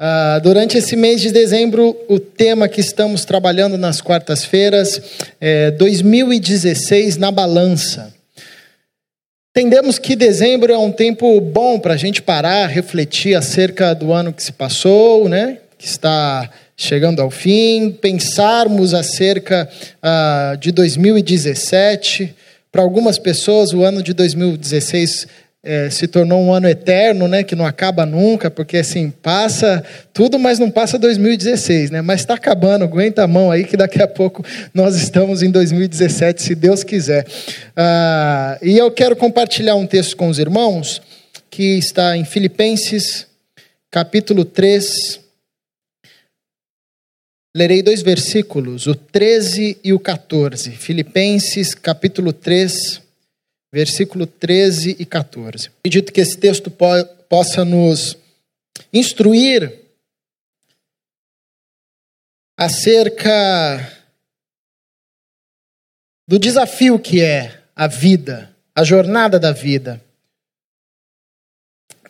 Uh, 0.00 0.40
durante 0.40 0.78
esse 0.78 0.96
mês 0.96 1.20
de 1.20 1.30
dezembro, 1.30 1.94
o 2.08 2.18
tema 2.18 2.66
que 2.66 2.80
estamos 2.80 3.26
trabalhando 3.26 3.76
nas 3.76 4.00
quartas-feiras 4.00 4.98
é 5.38 5.70
2016 5.72 7.18
na 7.18 7.30
balança. 7.30 8.10
Entendemos 9.54 9.98
que 9.98 10.16
dezembro 10.16 10.72
é 10.72 10.78
um 10.78 10.90
tempo 10.90 11.38
bom 11.42 11.78
para 11.78 11.92
a 11.92 11.96
gente 11.98 12.22
parar, 12.22 12.66
refletir 12.68 13.34
acerca 13.34 13.94
do 13.94 14.10
ano 14.10 14.32
que 14.32 14.42
se 14.42 14.52
passou, 14.52 15.28
né? 15.28 15.58
que 15.76 15.84
está 15.84 16.48
chegando 16.74 17.20
ao 17.20 17.30
fim, 17.30 17.90
pensarmos 17.90 18.94
acerca 18.94 19.68
uh, 20.02 20.56
de 20.56 20.72
2017. 20.72 22.34
Para 22.72 22.80
algumas 22.80 23.18
pessoas, 23.18 23.74
o 23.74 23.84
ano 23.84 24.02
de 24.02 24.14
2016 24.14 25.26
é, 25.62 25.90
se 25.90 26.08
tornou 26.08 26.42
um 26.42 26.52
ano 26.52 26.66
eterno, 26.66 27.28
né, 27.28 27.42
que 27.42 27.54
não 27.54 27.66
acaba 27.66 28.06
nunca, 28.06 28.50
porque 28.50 28.78
assim, 28.78 29.10
passa 29.10 29.84
tudo, 30.12 30.38
mas 30.38 30.58
não 30.58 30.70
passa 30.70 30.98
2016, 30.98 31.90
né? 31.90 32.00
Mas 32.00 32.20
está 32.20 32.34
acabando, 32.34 32.84
aguenta 32.84 33.22
a 33.22 33.28
mão 33.28 33.50
aí 33.50 33.64
que 33.64 33.76
daqui 33.76 34.02
a 34.02 34.08
pouco 34.08 34.42
nós 34.72 34.96
estamos 34.96 35.42
em 35.42 35.50
2017, 35.50 36.42
se 36.42 36.54
Deus 36.54 36.82
quiser. 36.82 37.26
Ah, 37.76 38.58
e 38.62 38.78
eu 38.78 38.90
quero 38.90 39.14
compartilhar 39.14 39.74
um 39.74 39.86
texto 39.86 40.16
com 40.16 40.28
os 40.28 40.38
irmãos, 40.38 41.02
que 41.50 41.76
está 41.76 42.16
em 42.16 42.24
Filipenses, 42.24 43.26
capítulo 43.90 44.44
3. 44.44 45.20
Lerei 47.54 47.82
dois 47.82 48.00
versículos, 48.00 48.86
o 48.86 48.94
13 48.94 49.76
e 49.82 49.92
o 49.92 49.98
14. 49.98 50.70
Filipenses, 50.70 51.74
capítulo 51.74 52.32
3 52.32 52.99
versículo 53.72 54.26
13 54.26 54.96
e 54.98 55.04
14. 55.04 55.68
Acredito 55.78 56.12
que 56.12 56.20
esse 56.20 56.36
texto 56.36 56.70
po 56.70 56.86
possa 57.28 57.64
nos 57.64 58.16
instruir 58.92 59.72
acerca 62.58 63.96
do 66.28 66.38
desafio 66.38 66.98
que 66.98 67.22
é 67.22 67.62
a 67.74 67.86
vida, 67.86 68.54
a 68.74 68.84
jornada 68.84 69.38
da 69.38 69.52
vida. 69.52 70.00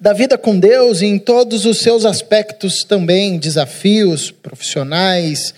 Da 0.00 0.14
vida 0.14 0.38
com 0.38 0.58
Deus 0.58 1.02
em 1.02 1.18
todos 1.18 1.66
os 1.66 1.78
seus 1.78 2.06
aspectos 2.06 2.82
também, 2.82 3.38
desafios 3.38 4.30
profissionais, 4.30 5.54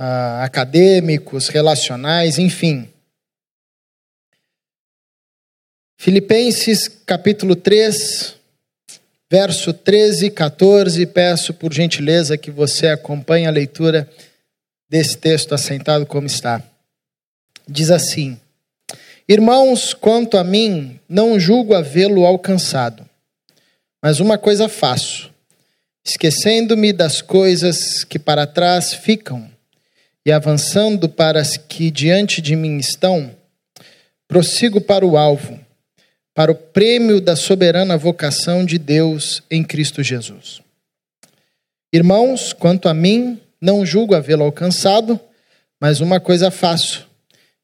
uh, 0.00 0.42
acadêmicos, 0.42 1.48
relacionais, 1.48 2.38
enfim. 2.38 2.88
Filipenses 6.00 6.86
capítulo 6.86 7.56
3, 7.56 8.36
verso 9.28 9.72
13 9.72 10.26
e 10.26 10.30
14. 10.30 11.04
Peço 11.06 11.52
por 11.52 11.74
gentileza 11.74 12.38
que 12.38 12.52
você 12.52 12.86
acompanhe 12.86 13.48
a 13.48 13.50
leitura 13.50 14.08
desse 14.88 15.18
texto 15.18 15.56
assentado 15.56 16.06
como 16.06 16.28
está. 16.28 16.62
Diz 17.68 17.90
assim: 17.90 18.38
Irmãos, 19.28 19.92
quanto 19.92 20.38
a 20.38 20.44
mim, 20.44 21.00
não 21.08 21.38
julgo 21.38 21.74
havê-lo 21.74 22.24
alcançado, 22.24 23.04
mas 24.00 24.20
uma 24.20 24.38
coisa 24.38 24.68
faço, 24.68 25.32
esquecendo-me 26.06 26.92
das 26.92 27.20
coisas 27.20 28.04
que 28.04 28.20
para 28.20 28.46
trás 28.46 28.94
ficam 28.94 29.50
e 30.24 30.30
avançando 30.30 31.08
para 31.08 31.40
as 31.40 31.56
que 31.56 31.90
diante 31.90 32.40
de 32.40 32.54
mim 32.54 32.78
estão, 32.78 33.34
prossigo 34.28 34.80
para 34.80 35.04
o 35.04 35.18
alvo 35.18 35.66
para 36.38 36.52
o 36.52 36.54
prêmio 36.54 37.20
da 37.20 37.34
soberana 37.34 37.96
vocação 37.96 38.64
de 38.64 38.78
Deus 38.78 39.42
em 39.50 39.64
Cristo 39.64 40.04
Jesus. 40.04 40.62
Irmãos, 41.92 42.52
quanto 42.52 42.88
a 42.88 42.94
mim, 42.94 43.40
não 43.60 43.84
julgo 43.84 44.14
havê-lo 44.14 44.44
alcançado, 44.44 45.18
mas 45.80 46.00
uma 46.00 46.20
coisa 46.20 46.48
faço, 46.48 47.08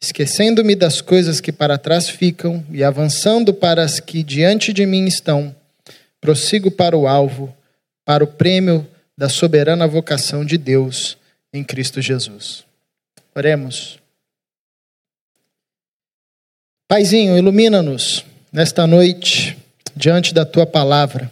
esquecendo-me 0.03 0.75
das 0.75 1.01
coisas 1.01 1.41
que 1.41 1.53
para 1.53 1.79
trás 1.79 2.09
ficam 2.09 2.67
e 2.69 2.83
avançando 2.83 3.55
para 3.55 3.85
as 3.85 4.01
que 4.01 4.25
diante 4.25 4.73
de 4.73 4.85
mim 4.85 5.07
estão, 5.07 5.55
prossigo 6.21 6.69
para 6.69 6.97
o 6.97 7.07
alvo, 7.07 7.57
para 8.05 8.25
o 8.25 8.27
prêmio 8.27 8.85
da 9.17 9.29
soberana 9.29 9.87
vocação 9.87 10.45
de 10.45 10.59
Deus 10.59 11.17
em 11.53 11.63
Cristo 11.63 12.03
Jesus. 12.03 12.65
Oremos. 13.37 14.01
Paizinho, 16.89 17.39
ilumina-nos 17.39 18.34
nesta 18.55 18.87
noite 18.87 19.59
diante 19.97 20.33
da 20.33 20.45
tua 20.45 20.65
palavra. 20.65 21.29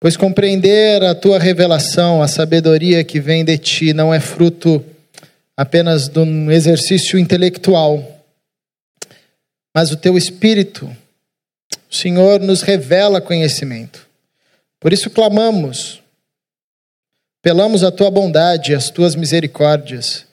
Pois 0.00 0.16
compreender 0.16 1.04
a 1.04 1.14
tua 1.14 1.38
revelação, 1.38 2.20
a 2.20 2.26
sabedoria 2.26 3.04
que 3.04 3.20
vem 3.20 3.44
de 3.44 3.56
ti, 3.56 3.92
não 3.92 4.12
é 4.12 4.18
fruto 4.18 4.84
apenas 5.56 6.08
de 6.08 6.18
um 6.18 6.50
exercício 6.50 7.16
intelectual, 7.16 8.24
mas 9.72 9.92
o 9.92 9.96
teu 9.96 10.18
espírito, 10.18 10.86
o 11.88 11.94
Senhor, 11.94 12.40
nos 12.40 12.62
revela 12.62 13.20
conhecimento. 13.20 14.08
Por 14.80 14.92
isso 14.92 15.10
clamamos, 15.10 16.02
pelamos 17.40 17.84
a 17.84 17.92
tua 17.92 18.10
bondade, 18.10 18.74
as 18.74 18.90
tuas 18.90 19.14
misericórdias, 19.14 20.26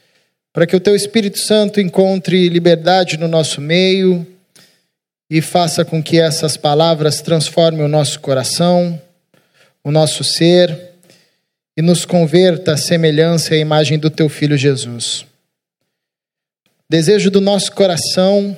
para 0.52 0.66
que 0.66 0.76
o 0.76 0.80
teu 0.80 0.96
Espírito 0.96 1.38
Santo 1.38 1.80
encontre 1.80 2.50
liberdade 2.50 3.16
no 3.16 3.28
nosso 3.28 3.62
meio 3.62 4.26
e 5.30 5.42
faça 5.42 5.84
com 5.84 6.02
que 6.02 6.20
essas 6.20 6.56
palavras 6.56 7.22
transformem 7.22 7.84
o 7.84 7.88
nosso 7.88 8.20
coração, 8.20 9.00
o 9.84 9.92
nosso 9.92 10.24
ser 10.24 10.94
e 11.76 11.82
nos 11.82 12.06
converta 12.06 12.74
à 12.74 12.78
semelhança 12.78 13.54
e 13.54 13.58
à 13.58 13.62
imagem 13.62 14.00
do 14.00 14.10
teu 14.10 14.30
filho 14.30 14.58
Jesus. 14.58 15.26
Desejo 16.90 17.30
do 17.30 17.42
nosso 17.42 17.72
coração, 17.74 18.58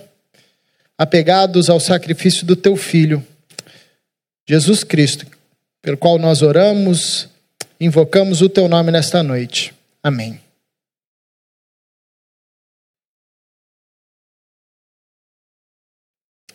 apegados 0.98 1.70
ao 1.70 1.80
sacrifício 1.80 2.46
do 2.46 2.56
teu 2.56 2.76
filho, 2.76 3.26
Jesus 4.48 4.84
Cristo, 4.84 5.26
pelo 5.82 5.98
qual 5.98 6.18
nós 6.18 6.42
oramos, 6.42 7.28
invocamos 7.80 8.42
o 8.42 8.50
teu 8.50 8.68
nome 8.68 8.92
nesta 8.92 9.24
noite. 9.24 9.74
Amém. 10.04 10.40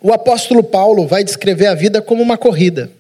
O 0.04 0.12
apóstolo 0.12 0.62
Paulo 0.62 1.06
vai 1.06 1.25
descrever 1.25 1.66
a 1.66 1.75
vida 1.75 2.03
como 2.03 2.22
uma 2.22 2.37
corrida. 2.37 2.91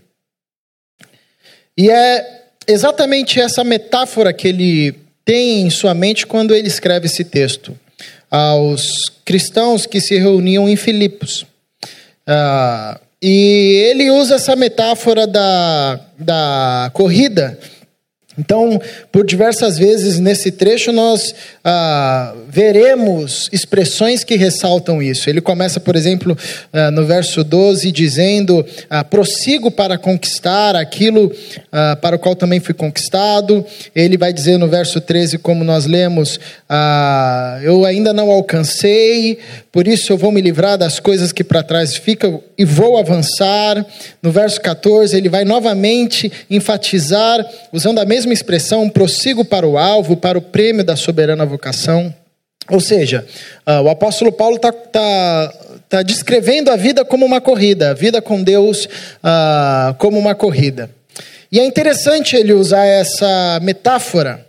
E 1.76 1.90
é 1.90 2.44
exatamente 2.66 3.38
essa 3.38 3.62
metáfora 3.62 4.32
que 4.32 4.48
ele 4.48 4.94
tem 5.22 5.60
em 5.66 5.70
sua 5.70 5.92
mente 5.92 6.26
quando 6.26 6.54
ele 6.54 6.66
escreve 6.66 7.04
esse 7.04 7.22
texto 7.22 7.78
aos 8.30 9.12
cristãos 9.22 9.84
que 9.84 10.00
se 10.00 10.16
reuniam 10.16 10.66
em 10.66 10.76
Filipos. 10.76 11.44
Ah, 12.26 12.98
e 13.20 13.84
ele 13.90 14.10
usa 14.10 14.36
essa 14.36 14.56
metáfora 14.56 15.26
da, 15.26 16.00
da 16.18 16.90
corrida 16.94 17.58
então, 18.36 18.80
por 19.12 19.24
diversas 19.24 19.78
vezes 19.78 20.18
nesse 20.18 20.50
trecho, 20.50 20.90
nós 20.90 21.34
ah, 21.62 22.34
veremos 22.48 23.48
expressões 23.52 24.24
que 24.24 24.34
ressaltam 24.34 25.00
isso. 25.00 25.30
Ele 25.30 25.40
começa, 25.40 25.78
por 25.78 25.94
exemplo, 25.94 26.36
ah, 26.72 26.90
no 26.90 27.06
verso 27.06 27.44
12, 27.44 27.92
dizendo: 27.92 28.66
ah, 28.90 29.04
prossigo 29.04 29.70
para 29.70 29.96
conquistar 29.96 30.74
aquilo 30.74 31.32
ah, 31.70 31.96
para 32.00 32.16
o 32.16 32.18
qual 32.18 32.34
também 32.34 32.58
fui 32.58 32.74
conquistado. 32.74 33.64
Ele 33.94 34.16
vai 34.16 34.32
dizer 34.32 34.58
no 34.58 34.66
verso 34.66 35.00
13, 35.00 35.38
como 35.38 35.62
nós 35.62 35.86
lemos: 35.86 36.40
ah, 36.68 37.60
eu 37.62 37.84
ainda 37.84 38.12
não 38.12 38.32
alcancei, 38.32 39.38
por 39.70 39.86
isso 39.86 40.12
eu 40.12 40.18
vou 40.18 40.32
me 40.32 40.40
livrar 40.40 40.76
das 40.76 40.98
coisas 40.98 41.30
que 41.30 41.44
para 41.44 41.62
trás 41.62 41.96
ficam 41.96 42.42
e 42.58 42.64
vou 42.64 42.98
avançar. 42.98 43.84
No 44.20 44.32
verso 44.32 44.60
14, 44.60 45.16
ele 45.16 45.28
vai 45.28 45.44
novamente 45.44 46.32
enfatizar, 46.50 47.44
usando 47.72 48.00
a 48.00 48.04
mesma 48.04 48.23
mesma 48.24 48.32
expressão, 48.32 48.88
prossigo 48.88 49.44
para 49.44 49.66
o 49.66 49.76
alvo, 49.76 50.16
para 50.16 50.38
o 50.38 50.42
prêmio 50.42 50.82
da 50.82 50.96
soberana 50.96 51.44
vocação. 51.44 52.14
Ou 52.70 52.80
seja, 52.80 53.26
uh, 53.66 53.82
o 53.82 53.90
apóstolo 53.90 54.32
Paulo 54.32 54.56
está 54.56 54.72
tá, 54.72 55.54
tá 55.88 56.02
descrevendo 56.02 56.70
a 56.70 56.76
vida 56.76 57.04
como 57.04 57.26
uma 57.26 57.40
corrida, 57.40 57.90
a 57.90 57.94
vida 57.94 58.22
com 58.22 58.42
Deus 58.42 58.86
uh, 58.86 59.94
como 59.98 60.18
uma 60.18 60.34
corrida. 60.34 60.90
E 61.52 61.60
é 61.60 61.64
interessante 61.66 62.34
ele 62.34 62.54
usar 62.54 62.86
essa 62.86 63.60
metáfora, 63.62 64.44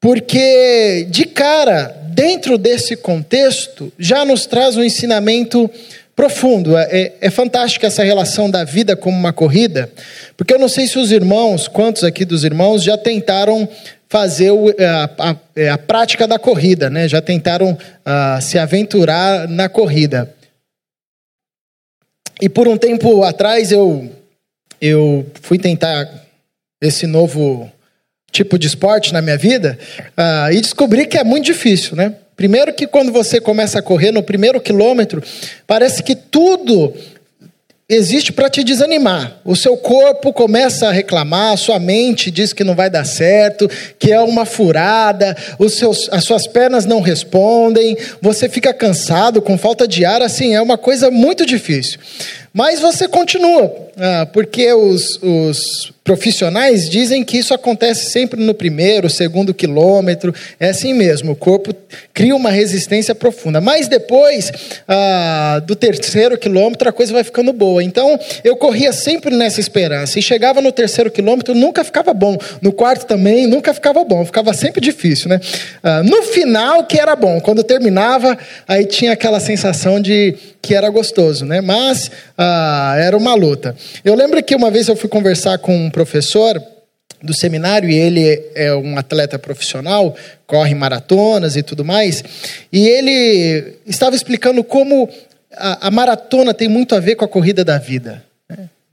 porque 0.00 1.06
de 1.10 1.26
cara, 1.26 1.94
dentro 2.08 2.56
desse 2.56 2.96
contexto, 2.96 3.92
já 3.98 4.24
nos 4.24 4.46
traz 4.46 4.76
um 4.76 4.82
ensinamento 4.82 5.70
profundo. 6.14 6.76
É, 6.76 6.88
é, 6.90 7.16
é 7.22 7.30
fantástica 7.30 7.86
essa 7.86 8.02
relação 8.02 8.50
da 8.50 8.64
vida 8.64 8.96
como 8.96 9.16
uma 9.16 9.32
corrida, 9.32 9.90
porque 10.36 10.52
eu 10.52 10.58
não 10.58 10.68
sei 10.68 10.86
se 10.86 10.98
os 10.98 11.10
irmãos, 11.10 11.68
quantos 11.68 12.04
aqui 12.04 12.24
dos 12.24 12.44
irmãos 12.44 12.82
já 12.82 12.96
tentaram 12.96 13.68
fazer 14.08 14.52
é, 14.78 14.86
a, 14.86 15.10
a, 15.18 15.36
é, 15.56 15.68
a, 15.70 15.78
prática 15.78 16.26
da 16.26 16.38
corrida, 16.38 16.90
né? 16.90 17.08
Já 17.08 17.22
tentaram 17.22 17.72
uh, 17.72 18.42
se 18.42 18.58
aventurar 18.58 19.48
na 19.48 19.70
corrida. 19.70 20.32
E 22.38 22.46
por 22.48 22.68
um 22.68 22.76
tempo 22.76 23.22
atrás 23.22 23.72
eu 23.72 24.10
eu 24.78 25.24
fui 25.40 25.58
tentar 25.58 26.10
esse 26.82 27.06
novo 27.06 27.70
tipo 28.30 28.58
de 28.58 28.66
esporte 28.66 29.12
na 29.12 29.22
minha 29.22 29.38
vida 29.38 29.78
uh, 30.08 30.52
e 30.52 30.60
descobri 30.60 31.06
que 31.06 31.16
é 31.16 31.24
muito 31.24 31.46
difícil, 31.46 31.96
né? 31.96 32.14
Primeiro 32.42 32.74
que 32.74 32.88
quando 32.88 33.12
você 33.12 33.40
começa 33.40 33.78
a 33.78 33.82
correr 33.82 34.10
no 34.10 34.20
primeiro 34.20 34.60
quilômetro, 34.60 35.22
parece 35.64 36.02
que 36.02 36.16
tudo 36.16 36.92
existe 37.88 38.32
para 38.32 38.50
te 38.50 38.64
desanimar. 38.64 39.36
O 39.44 39.54
seu 39.54 39.76
corpo 39.76 40.32
começa 40.32 40.88
a 40.88 40.92
reclamar, 40.92 41.52
a 41.52 41.56
sua 41.56 41.78
mente 41.78 42.32
diz 42.32 42.52
que 42.52 42.64
não 42.64 42.74
vai 42.74 42.90
dar 42.90 43.04
certo, 43.04 43.70
que 43.96 44.10
é 44.10 44.18
uma 44.18 44.44
furada, 44.44 45.36
os 45.56 45.74
seus, 45.74 46.08
as 46.10 46.24
suas 46.24 46.48
pernas 46.48 46.84
não 46.84 47.00
respondem, 47.00 47.96
você 48.20 48.48
fica 48.48 48.74
cansado, 48.74 49.40
com 49.40 49.56
falta 49.56 49.86
de 49.86 50.04
ar, 50.04 50.20
assim, 50.20 50.52
é 50.52 50.60
uma 50.60 50.76
coisa 50.76 51.12
muito 51.12 51.46
difícil. 51.46 52.00
Mas 52.52 52.80
você 52.80 53.06
continua, 53.06 53.72
ah, 53.96 54.26
porque 54.32 54.72
os, 54.72 55.16
os 55.22 55.92
profissionais 56.04 56.88
dizem 56.88 57.22
que 57.24 57.38
isso 57.38 57.54
acontece 57.54 58.10
sempre 58.10 58.42
no 58.42 58.54
primeiro, 58.54 59.08
segundo 59.08 59.54
quilômetro, 59.54 60.34
é 60.58 60.70
assim 60.70 60.92
mesmo, 60.92 61.32
o 61.32 61.36
corpo 61.36 61.74
cria 62.12 62.34
uma 62.34 62.50
resistência 62.50 63.14
profunda. 63.14 63.60
Mas 63.60 63.86
depois 63.86 64.50
ah, 64.88 65.62
do 65.64 65.76
terceiro 65.76 66.36
quilômetro 66.36 66.88
a 66.88 66.92
coisa 66.92 67.12
vai 67.12 67.22
ficando 67.22 67.52
boa. 67.52 67.82
Então 67.82 68.18
eu 68.42 68.56
corria 68.56 68.92
sempre 68.92 69.34
nessa 69.34 69.60
esperança 69.60 70.18
e 70.18 70.22
chegava 70.22 70.60
no 70.60 70.72
terceiro 70.72 71.10
quilômetro, 71.10 71.54
nunca 71.54 71.84
ficava 71.84 72.12
bom. 72.12 72.36
No 72.60 72.72
quarto 72.72 73.06
também, 73.06 73.46
nunca 73.46 73.72
ficava 73.72 74.02
bom, 74.04 74.24
ficava 74.24 74.52
sempre 74.52 74.80
difícil, 74.80 75.28
né? 75.28 75.40
Ah, 75.82 76.02
no 76.02 76.22
final 76.24 76.84
que 76.84 76.98
era 76.98 77.14
bom, 77.14 77.40
quando 77.40 77.62
terminava, 77.62 78.36
aí 78.66 78.84
tinha 78.86 79.12
aquela 79.12 79.38
sensação 79.38 80.00
de 80.00 80.36
que 80.62 80.74
era 80.74 80.88
gostoso, 80.90 81.44
né? 81.44 81.60
Mas 81.60 82.10
ah, 82.38 82.94
era 82.96 83.16
uma 83.16 83.34
luta. 83.34 83.74
Eu 84.04 84.14
lembro 84.14 84.40
que 84.42 84.54
uma 84.54 84.70
vez 84.70 84.86
eu 84.86 84.94
fui 84.94 85.08
conversar 85.08 85.58
com 85.58 85.76
um 85.76 85.90
professor 85.92 86.60
do 87.22 87.32
seminário 87.32 87.88
e 87.88 87.94
ele 87.94 88.42
é 88.54 88.74
um 88.74 88.98
atleta 88.98 89.38
profissional, 89.38 90.16
corre 90.46 90.74
maratonas 90.74 91.56
e 91.56 91.62
tudo 91.62 91.84
mais, 91.84 92.24
e 92.72 92.88
ele 92.88 93.78
estava 93.86 94.16
explicando 94.16 94.64
como 94.64 95.08
a, 95.52 95.86
a 95.86 95.90
maratona 95.90 96.52
tem 96.52 96.68
muito 96.68 96.96
a 96.96 97.00
ver 97.00 97.14
com 97.14 97.24
a 97.24 97.28
corrida 97.28 97.64
da 97.64 97.78
vida 97.78 98.24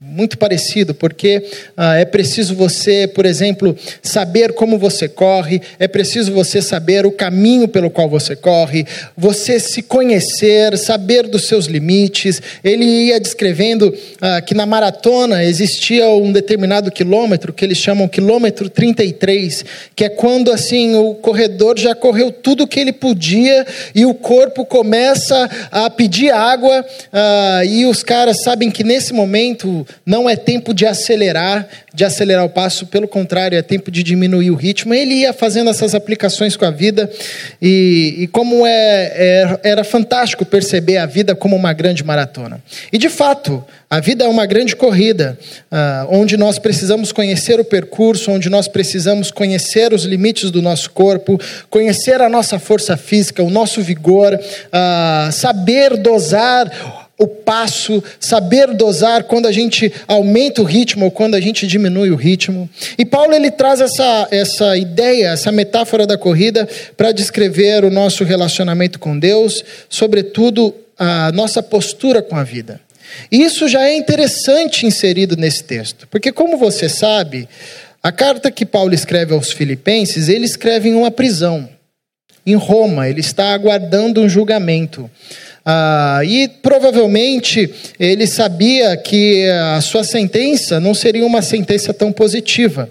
muito 0.02 0.38
parecido, 0.38 0.94
porque 0.94 1.44
ah, 1.76 1.94
é 1.94 2.06
preciso 2.06 2.54
você, 2.54 3.06
por 3.06 3.26
exemplo, 3.26 3.76
saber 4.02 4.54
como 4.54 4.78
você 4.78 5.06
corre, 5.06 5.60
é 5.78 5.86
preciso 5.86 6.32
você 6.32 6.62
saber 6.62 7.04
o 7.04 7.12
caminho 7.12 7.68
pelo 7.68 7.90
qual 7.90 8.08
você 8.08 8.34
corre, 8.34 8.86
você 9.14 9.60
se 9.60 9.82
conhecer, 9.82 10.78
saber 10.78 11.28
dos 11.28 11.46
seus 11.46 11.66
limites. 11.66 12.40
Ele 12.64 12.82
ia 12.82 13.20
descrevendo 13.20 13.94
ah, 14.22 14.40
que 14.40 14.54
na 14.54 14.64
maratona 14.64 15.44
existia 15.44 16.08
um 16.08 16.32
determinado 16.32 16.90
quilômetro, 16.90 17.52
que 17.52 17.62
eles 17.62 17.76
chamam 17.76 18.08
quilômetro 18.08 18.70
33, 18.70 19.66
que 19.94 20.04
é 20.04 20.08
quando 20.08 20.50
assim 20.50 20.96
o 20.96 21.14
corredor 21.16 21.78
já 21.78 21.94
correu 21.94 22.32
tudo 22.32 22.64
o 22.64 22.66
que 22.66 22.80
ele 22.80 22.94
podia 22.94 23.66
e 23.94 24.06
o 24.06 24.14
corpo 24.14 24.64
começa 24.64 25.50
a 25.70 25.90
pedir 25.90 26.30
água, 26.30 26.86
ah, 27.12 27.62
e 27.66 27.84
os 27.84 28.02
caras 28.02 28.42
sabem 28.42 28.70
que 28.70 28.82
nesse 28.82 29.12
momento 29.12 29.86
não 30.04 30.28
é 30.28 30.36
tempo 30.36 30.72
de 30.72 30.86
acelerar, 30.86 31.68
de 31.94 32.04
acelerar 32.04 32.44
o 32.44 32.48
passo, 32.48 32.86
pelo 32.86 33.08
contrário, 33.08 33.56
é 33.56 33.62
tempo 33.62 33.90
de 33.90 34.02
diminuir 34.02 34.50
o 34.50 34.54
ritmo. 34.54 34.94
Ele 34.94 35.14
ia 35.14 35.32
fazendo 35.32 35.70
essas 35.70 35.94
aplicações 35.94 36.56
com 36.56 36.64
a 36.64 36.70
vida 36.70 37.10
e, 37.60 38.16
e 38.18 38.26
como 38.28 38.66
é, 38.66 39.12
é, 39.14 39.60
era 39.62 39.84
fantástico 39.84 40.44
perceber 40.44 40.98
a 40.98 41.06
vida 41.06 41.34
como 41.34 41.56
uma 41.56 41.72
grande 41.72 42.04
maratona. 42.04 42.60
E 42.92 42.98
de 42.98 43.08
fato, 43.08 43.64
a 43.92 43.98
vida 43.98 44.24
é 44.24 44.28
uma 44.28 44.46
grande 44.46 44.76
corrida, 44.76 45.36
uh, 45.64 46.06
onde 46.10 46.36
nós 46.36 46.60
precisamos 46.60 47.10
conhecer 47.10 47.58
o 47.58 47.64
percurso, 47.64 48.30
onde 48.30 48.48
nós 48.48 48.68
precisamos 48.68 49.32
conhecer 49.32 49.92
os 49.92 50.04
limites 50.04 50.52
do 50.52 50.62
nosso 50.62 50.90
corpo, 50.90 51.40
conhecer 51.68 52.22
a 52.22 52.28
nossa 52.28 52.56
força 52.60 52.96
física, 52.96 53.42
o 53.42 53.50
nosso 53.50 53.82
vigor, 53.82 54.34
uh, 54.34 55.32
saber 55.32 55.96
dosar 55.96 56.99
o 57.20 57.28
passo, 57.28 58.02
saber 58.18 58.68
dosar 58.68 59.24
quando 59.24 59.46
a 59.46 59.52
gente 59.52 59.92
aumenta 60.08 60.62
o 60.62 60.64
ritmo 60.64 61.04
ou 61.04 61.10
quando 61.10 61.34
a 61.34 61.40
gente 61.40 61.66
diminui 61.66 62.10
o 62.10 62.16
ritmo. 62.16 62.68
E 62.96 63.04
Paulo 63.04 63.34
ele 63.34 63.50
traz 63.50 63.78
essa, 63.78 64.26
essa 64.30 64.74
ideia, 64.78 65.28
essa 65.28 65.52
metáfora 65.52 66.06
da 66.06 66.16
corrida 66.16 66.66
para 66.96 67.12
descrever 67.12 67.84
o 67.84 67.90
nosso 67.90 68.24
relacionamento 68.24 68.98
com 68.98 69.18
Deus, 69.18 69.62
sobretudo 69.86 70.74
a 70.98 71.30
nossa 71.32 71.62
postura 71.62 72.22
com 72.22 72.36
a 72.36 72.42
vida. 72.42 72.80
E 73.30 73.42
isso 73.42 73.68
já 73.68 73.82
é 73.82 73.94
interessante 73.94 74.86
inserido 74.86 75.36
nesse 75.36 75.62
texto, 75.62 76.08
porque 76.08 76.32
como 76.32 76.56
você 76.56 76.88
sabe, 76.88 77.46
a 78.02 78.10
carta 78.10 78.50
que 78.50 78.64
Paulo 78.64 78.94
escreve 78.94 79.34
aos 79.34 79.52
Filipenses, 79.52 80.30
ele 80.30 80.46
escreve 80.46 80.88
em 80.88 80.94
uma 80.94 81.10
prisão, 81.10 81.68
em 82.46 82.54
Roma, 82.54 83.06
ele 83.06 83.20
está 83.20 83.52
aguardando 83.52 84.22
um 84.22 84.28
julgamento. 84.28 85.10
Ah, 85.64 86.20
e 86.24 86.48
provavelmente 86.48 87.72
ele 87.98 88.26
sabia 88.26 88.96
que 88.96 89.46
a 89.74 89.80
sua 89.80 90.02
sentença 90.02 90.80
não 90.80 90.94
seria 90.94 91.24
uma 91.24 91.42
sentença 91.42 91.92
tão 91.92 92.12
positiva. 92.12 92.88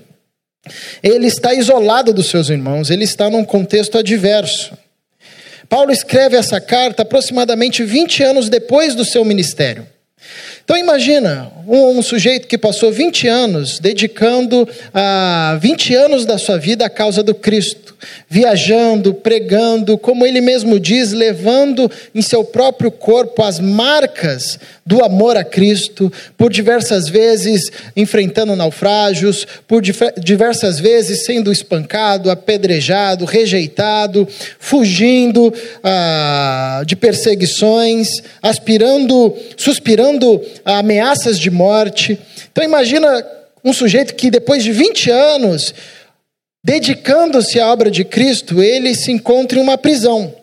Ele 1.02 1.28
está 1.28 1.54
isolado 1.54 2.14
dos 2.14 2.28
seus 2.28 2.50
irmãos, 2.50 2.90
ele 2.90 3.04
está 3.04 3.30
num 3.30 3.44
contexto 3.44 3.98
adverso. 3.98 4.78
Paulo 5.68 5.92
escreve 5.92 6.36
essa 6.36 6.60
carta 6.60 7.04
aproximadamente 7.04 7.84
20 7.84 8.24
anos 8.24 8.50
depois 8.50 8.96
do 8.96 9.06
seu 9.06 9.24
ministério. 9.24 9.86
Então 10.64 10.78
imagina 10.78 11.52
um, 11.66 11.98
um, 11.98 12.02
sujeito 12.02 12.48
que 12.48 12.58
passou 12.58 12.92
20 12.92 13.28
anos 13.28 13.80
dedicando 13.80 14.68
a 14.94 15.54
ah, 15.54 15.56
20 15.56 15.96
anos 15.96 16.26
da 16.26 16.38
sua 16.38 16.60
vida 16.60 16.86
à 16.86 16.90
causa 16.90 17.24
do 17.24 17.34
Cristo, 17.34 17.96
viajando, 18.30 19.14
pregando, 19.14 19.98
como 19.98 20.26
ele 20.26 20.42
mesmo 20.42 20.80
diz, 20.80 21.12
levando 21.12 21.90
em 22.14 22.22
seu 22.22 22.44
próprio 22.44 22.92
corpo 22.92 23.44
as 23.44 23.60
marcas 23.60 24.60
do 24.86 25.04
amor 25.04 25.38
a 25.38 25.44
Cristo, 25.44 26.12
por 26.36 26.52
diversas 26.52 27.08
vezes 27.08 27.72
enfrentando 27.96 28.56
naufrágios, 28.56 29.46
por 29.68 29.82
diversas 30.18 30.80
vezes 30.80 31.26
sendo 31.26 31.52
espancado, 31.52 32.32
apedrejado, 32.32 33.26
rejeitado, 33.26 34.28
fugindo 34.60 35.54
ah, 35.84 36.82
de 36.86 36.96
perseguições, 36.96 38.24
aspirando, 38.42 39.36
suspirando 39.56 40.42
ameaças 40.66 41.40
de 41.40 41.52
morte. 41.52 42.18
Então 42.52 42.64
imagina 42.64 43.24
um 43.64 43.74
sujeito 43.74 44.16
que 44.16 44.32
depois 44.32 44.64
de 44.64 44.72
20 44.72 45.12
anos, 45.12 45.74
dedicando-se 46.64 47.60
à 47.60 47.72
obra 47.72 47.90
de 47.90 48.04
Cristo, 48.04 48.62
ele 48.62 48.94
se 48.96 49.12
encontra 49.12 49.60
em 49.60 49.62
uma 49.62 49.78
prisão. 49.78 50.34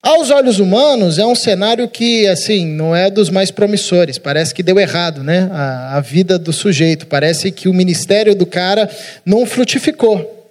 Aos 0.00 0.30
olhos 0.30 0.60
humanos, 0.60 1.18
é 1.18 1.26
um 1.26 1.34
cenário 1.34 1.88
que, 1.88 2.26
assim, 2.28 2.64
não 2.64 2.94
é 2.94 3.10
dos 3.10 3.30
mais 3.30 3.50
promissores. 3.50 4.16
Parece 4.16 4.54
que 4.54 4.62
deu 4.62 4.78
errado, 4.78 5.24
né? 5.24 5.50
A, 5.52 5.96
a 5.96 6.00
vida 6.00 6.38
do 6.38 6.52
sujeito. 6.52 7.06
Parece 7.08 7.50
que 7.50 7.68
o 7.68 7.74
ministério 7.74 8.34
do 8.34 8.46
cara 8.46 8.88
não 9.26 9.44
frutificou. 9.44 10.48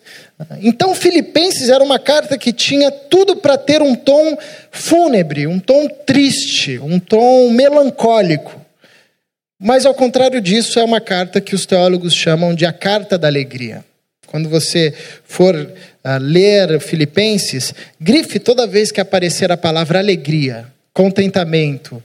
Então, 0.62 0.94
Filipenses 0.94 1.70
era 1.70 1.84
uma 1.84 1.98
carta 1.98 2.38
que 2.38 2.54
tinha 2.54 2.92
tudo 2.92 3.38
para 3.38 3.58
ter 3.58 3.82
um 3.82 3.96
tom 3.96 4.38
fúnebre, 4.70 5.48
um 5.48 5.60
tom 5.60 5.88
triste, 6.06 6.78
um 6.78 7.00
tom 7.00 7.50
melancólico. 7.50 8.67
Mas, 9.60 9.86
ao 9.86 9.94
contrário 9.94 10.40
disso, 10.40 10.80
é 10.80 10.84
uma 10.84 11.02
carta 11.02 11.42
que 11.42 11.56
os 11.56 11.66
teólogos 11.66 12.14
chamam 12.14 12.54
de 12.54 12.66
a 12.66 12.74
carta 12.74 13.18
da 13.18 13.28
alegria. 13.28 13.84
Quando 14.28 14.50
você 14.50 14.94
for 15.24 15.56
uh, 15.56 16.18
ler 16.20 16.80
Filipenses, 16.80 17.74
grife 18.00 18.40
toda 18.40 18.68
vez 18.68 18.92
que 18.92 19.02
aparecer 19.02 19.52
a 19.52 19.58
palavra 19.58 20.00
alegria, 20.00 20.68
contentamento, 20.94 22.04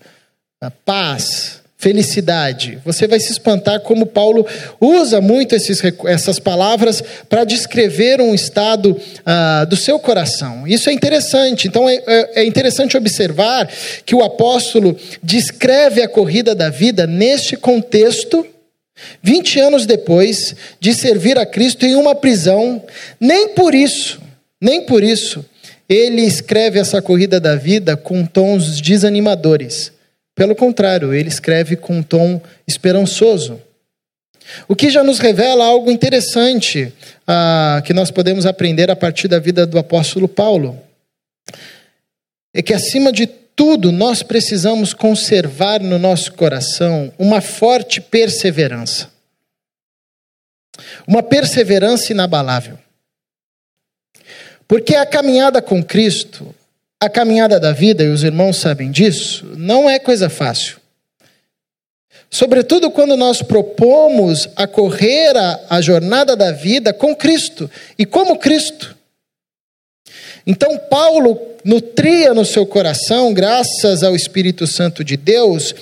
uh, 0.62 0.70
paz, 0.84 1.61
felicidade. 1.82 2.78
Você 2.84 3.08
vai 3.08 3.18
se 3.18 3.32
espantar 3.32 3.80
como 3.80 4.06
Paulo 4.06 4.46
usa 4.80 5.20
muito 5.20 5.56
esses, 5.56 5.82
essas 6.06 6.38
palavras 6.38 7.02
para 7.28 7.42
descrever 7.42 8.20
um 8.20 8.32
estado 8.32 8.92
uh, 8.92 9.66
do 9.66 9.74
seu 9.74 9.98
coração. 9.98 10.64
Isso 10.64 10.88
é 10.88 10.92
interessante. 10.92 11.66
Então 11.66 11.88
é, 11.88 12.00
é, 12.06 12.42
é 12.42 12.44
interessante 12.44 12.96
observar 12.96 13.68
que 14.06 14.14
o 14.14 14.22
apóstolo 14.22 14.96
descreve 15.20 16.00
a 16.00 16.08
corrida 16.08 16.54
da 16.54 16.70
vida 16.70 17.04
neste 17.04 17.56
contexto. 17.56 18.46
20 19.20 19.58
anos 19.58 19.84
depois 19.84 20.54
de 20.78 20.94
servir 20.94 21.36
a 21.36 21.44
Cristo 21.44 21.84
em 21.84 21.96
uma 21.96 22.14
prisão, 22.14 22.80
nem 23.18 23.48
por 23.48 23.74
isso, 23.74 24.20
nem 24.60 24.82
por 24.82 25.02
isso, 25.02 25.44
ele 25.88 26.22
escreve 26.22 26.78
essa 26.78 27.02
corrida 27.02 27.40
da 27.40 27.56
vida 27.56 27.96
com 27.96 28.24
tons 28.24 28.80
desanimadores 28.80 29.90
pelo 30.42 30.56
contrário, 30.56 31.14
ele 31.14 31.28
escreve 31.28 31.76
com 31.76 31.98
um 31.98 32.02
tom 32.02 32.42
esperançoso. 32.66 33.62
O 34.66 34.74
que 34.74 34.90
já 34.90 35.04
nos 35.04 35.20
revela 35.20 35.64
algo 35.64 35.88
interessante 35.88 36.92
ah, 37.24 37.80
que 37.86 37.94
nós 37.94 38.10
podemos 38.10 38.44
aprender 38.44 38.90
a 38.90 38.96
partir 38.96 39.28
da 39.28 39.38
vida 39.38 39.64
do 39.64 39.78
apóstolo 39.78 40.26
Paulo. 40.26 40.76
É 42.52 42.60
que, 42.60 42.74
acima 42.74 43.12
de 43.12 43.28
tudo, 43.28 43.92
nós 43.92 44.24
precisamos 44.24 44.92
conservar 44.92 45.80
no 45.80 45.96
nosso 45.96 46.32
coração 46.32 47.12
uma 47.16 47.40
forte 47.40 48.00
perseverança. 48.00 49.12
uma 51.06 51.22
perseverança 51.22 52.10
inabalável. 52.10 52.76
Porque 54.66 54.96
a 54.96 55.06
caminhada 55.06 55.62
com 55.62 55.84
Cristo, 55.84 56.52
a 57.02 57.10
caminhada 57.10 57.58
da 57.58 57.72
vida, 57.72 58.04
e 58.04 58.10
os 58.10 58.22
irmãos 58.22 58.58
sabem 58.58 58.88
disso, 58.88 59.44
não 59.56 59.90
é 59.90 59.98
coisa 59.98 60.30
fácil. 60.30 60.76
Sobretudo 62.30 62.92
quando 62.92 63.16
nós 63.16 63.42
propomos 63.42 64.48
a 64.54 64.68
correr 64.68 65.36
a, 65.36 65.60
a 65.68 65.80
jornada 65.80 66.36
da 66.36 66.52
vida 66.52 66.92
com 66.92 67.12
Cristo 67.12 67.68
e 67.98 68.06
como 68.06 68.38
Cristo. 68.38 68.96
Então, 70.46 70.78
Paulo 70.78 71.40
nutria 71.64 72.32
no 72.32 72.44
seu 72.44 72.64
coração, 72.64 73.34
graças 73.34 74.04
ao 74.04 74.14
Espírito 74.14 74.64
Santo 74.68 75.02
de 75.02 75.16
Deus, 75.16 75.74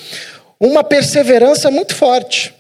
uma 0.59 0.83
perseverança 0.83 1.71
muito 1.71 1.95
forte. 1.95 2.55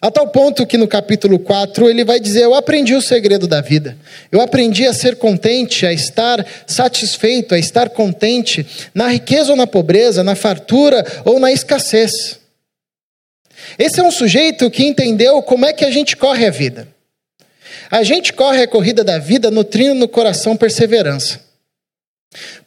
A 0.00 0.10
tal 0.10 0.28
ponto 0.28 0.66
que 0.66 0.76
no 0.76 0.86
capítulo 0.86 1.38
4 1.38 1.88
ele 1.88 2.04
vai 2.04 2.20
dizer: 2.20 2.42
Eu 2.42 2.54
aprendi 2.54 2.94
o 2.94 3.00
segredo 3.00 3.46
da 3.46 3.60
vida. 3.60 3.96
Eu 4.30 4.40
aprendi 4.40 4.86
a 4.86 4.92
ser 4.92 5.16
contente, 5.16 5.86
a 5.86 5.92
estar 5.92 6.44
satisfeito, 6.66 7.54
a 7.54 7.58
estar 7.58 7.90
contente 7.90 8.66
na 8.94 9.08
riqueza 9.08 9.50
ou 9.50 9.56
na 9.56 9.66
pobreza, 9.66 10.22
na 10.22 10.34
fartura 10.34 11.04
ou 11.24 11.40
na 11.40 11.50
escassez. 11.50 12.38
Esse 13.78 14.00
é 14.00 14.02
um 14.02 14.10
sujeito 14.10 14.70
que 14.70 14.84
entendeu 14.84 15.42
como 15.42 15.64
é 15.66 15.72
que 15.72 15.84
a 15.84 15.90
gente 15.90 16.16
corre 16.16 16.46
a 16.46 16.50
vida. 16.50 16.88
A 17.90 18.02
gente 18.02 18.32
corre 18.32 18.62
a 18.62 18.68
corrida 18.68 19.02
da 19.02 19.18
vida 19.18 19.50
nutrindo 19.50 19.94
no 19.94 20.08
coração 20.08 20.56
perseverança. 20.56 21.40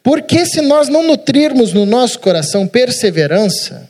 Porque 0.02 0.46
se 0.46 0.60
nós 0.60 0.88
não 0.88 1.02
nutrirmos 1.02 1.72
no 1.72 1.86
nosso 1.86 2.18
coração 2.18 2.66
perseverança, 2.66 3.89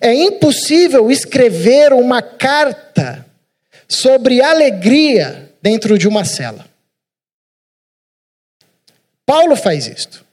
é 0.00 0.12
impossível 0.12 1.10
escrever 1.10 1.92
uma 1.92 2.20
carta 2.20 3.24
sobre 3.88 4.42
alegria 4.42 5.50
dentro 5.62 5.96
de 5.96 6.08
uma 6.08 6.24
cela. 6.24 6.66
Paulo 9.24 9.54
faz 9.54 9.86
isto. 9.86 10.24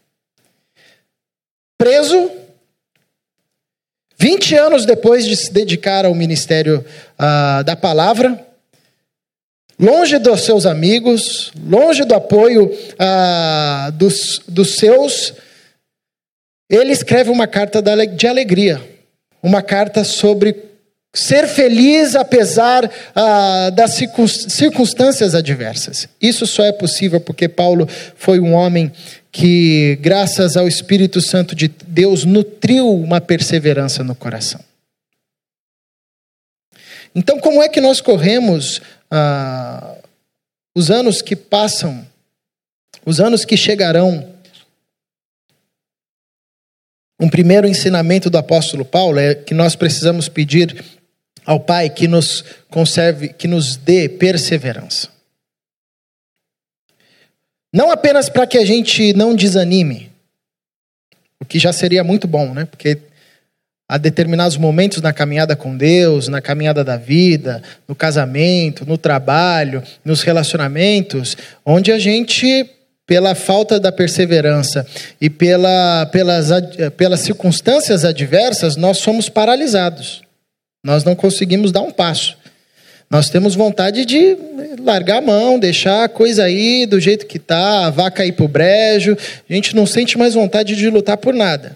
Preso, 1.77 2.31
20 4.17 4.55
anos 4.55 4.85
depois 4.85 5.25
de 5.25 5.35
se 5.35 5.51
dedicar 5.53 6.05
ao 6.05 6.15
ministério 6.15 6.83
uh, 7.13 7.63
da 7.63 7.75
palavra, 7.75 8.45
longe 9.79 10.17
dos 10.17 10.41
seus 10.41 10.65
amigos, 10.65 11.53
longe 11.63 12.03
do 12.03 12.15
apoio 12.15 12.65
uh, 12.65 13.91
dos, 13.93 14.41
dos 14.47 14.75
seus, 14.75 15.33
ele 16.69 16.91
escreve 16.91 17.29
uma 17.29 17.47
carta 17.47 17.81
de 17.81 18.27
alegria 18.27 18.88
uma 19.41 19.61
carta 19.61 20.03
sobre 20.03 20.69
ser 21.13 21.47
feliz 21.47 22.15
apesar 22.15 22.89
ah, 23.15 23.69
das 23.71 23.97
circunstâncias 24.47 25.33
adversas. 25.33 26.07
Isso 26.21 26.45
só 26.45 26.63
é 26.63 26.71
possível 26.71 27.19
porque 27.19 27.47
Paulo 27.47 27.87
foi 28.15 28.39
um 28.39 28.53
homem 28.53 28.91
que, 29.31 29.97
graças 30.01 30.55
ao 30.55 30.67
Espírito 30.67 31.21
Santo 31.21 31.55
de 31.55 31.67
Deus, 31.67 32.25
nutriu 32.25 32.89
uma 32.91 33.19
perseverança 33.19 34.03
no 34.03 34.15
coração. 34.15 34.61
Então, 37.13 37.39
como 37.39 37.61
é 37.61 37.67
que 37.67 37.81
nós 37.81 38.01
corremos 38.01 38.81
ah, 39.09 39.95
os 40.75 40.91
anos 40.91 41.21
que 41.21 41.35
passam, 41.35 42.05
os 43.05 43.19
anos 43.19 43.45
que 43.45 43.57
chegarão? 43.57 44.38
Um 47.19 47.29
primeiro 47.29 47.67
ensinamento 47.67 48.29
do 48.29 48.37
apóstolo 48.37 48.85
Paulo 48.85 49.19
é 49.19 49.35
que 49.35 49.53
nós 49.53 49.75
precisamos 49.75 50.29
pedir 50.29 50.85
ao 51.45 51.59
Pai 51.59 51.89
que 51.89 52.07
nos 52.07 52.45
conserve, 52.69 53.29
que 53.29 53.47
nos 53.47 53.75
dê 53.75 54.07
perseverança. 54.07 55.09
Não 57.73 57.91
apenas 57.91 58.29
para 58.29 58.47
que 58.47 58.57
a 58.57 58.65
gente 58.65 59.13
não 59.13 59.35
desanime, 59.35 60.09
o 61.41 61.45
que 61.45 61.59
já 61.59 61.73
seria 61.73 62.03
muito 62.03 62.27
bom, 62.27 62.53
né? 62.53 62.65
Porque 62.65 62.97
há 63.87 63.97
determinados 63.97 64.55
momentos 64.55 65.01
na 65.01 65.11
caminhada 65.11 65.55
com 65.55 65.75
Deus, 65.75 66.27
na 66.27 66.41
caminhada 66.41 66.83
da 66.83 66.95
vida, 66.95 67.61
no 67.87 67.95
casamento, 67.95 68.85
no 68.85 68.97
trabalho, 68.97 69.83
nos 70.05 70.21
relacionamentos, 70.21 71.35
onde 71.65 71.91
a 71.91 71.99
gente 71.99 72.69
pela 73.09 73.33
falta 73.33 73.79
da 73.79 73.91
perseverança 73.91 74.85
e 75.19 75.31
pela, 75.31 76.05
pelas, 76.11 76.49
pelas 76.95 77.21
circunstâncias 77.21 78.05
adversas, 78.05 78.75
nós 78.75 78.99
somos 78.99 79.27
paralisados. 79.27 80.21
Nós 80.85 81.03
não 81.03 81.15
conseguimos 81.15 81.71
dar 81.71 81.81
um 81.81 81.89
passo. 81.89 82.37
Nós 83.09 83.27
temos 83.27 83.55
vontade 83.55 84.05
de 84.05 84.37
largar 84.83 85.17
a 85.17 85.21
mão, 85.21 85.57
deixar 85.57 86.03
a 86.03 86.07
coisa 86.07 86.43
aí 86.43 86.85
do 86.85 86.99
jeito 86.99 87.25
que 87.25 87.37
está, 87.37 87.87
a 87.87 87.89
vaca 87.89 88.23
ir 88.23 88.33
para 88.33 88.45
o 88.45 88.47
brejo. 88.47 89.17
A 89.49 89.53
gente 89.55 89.75
não 89.75 89.87
sente 89.87 90.15
mais 90.15 90.35
vontade 90.35 90.75
de 90.75 90.87
lutar 90.87 91.17
por 91.17 91.33
nada. 91.33 91.75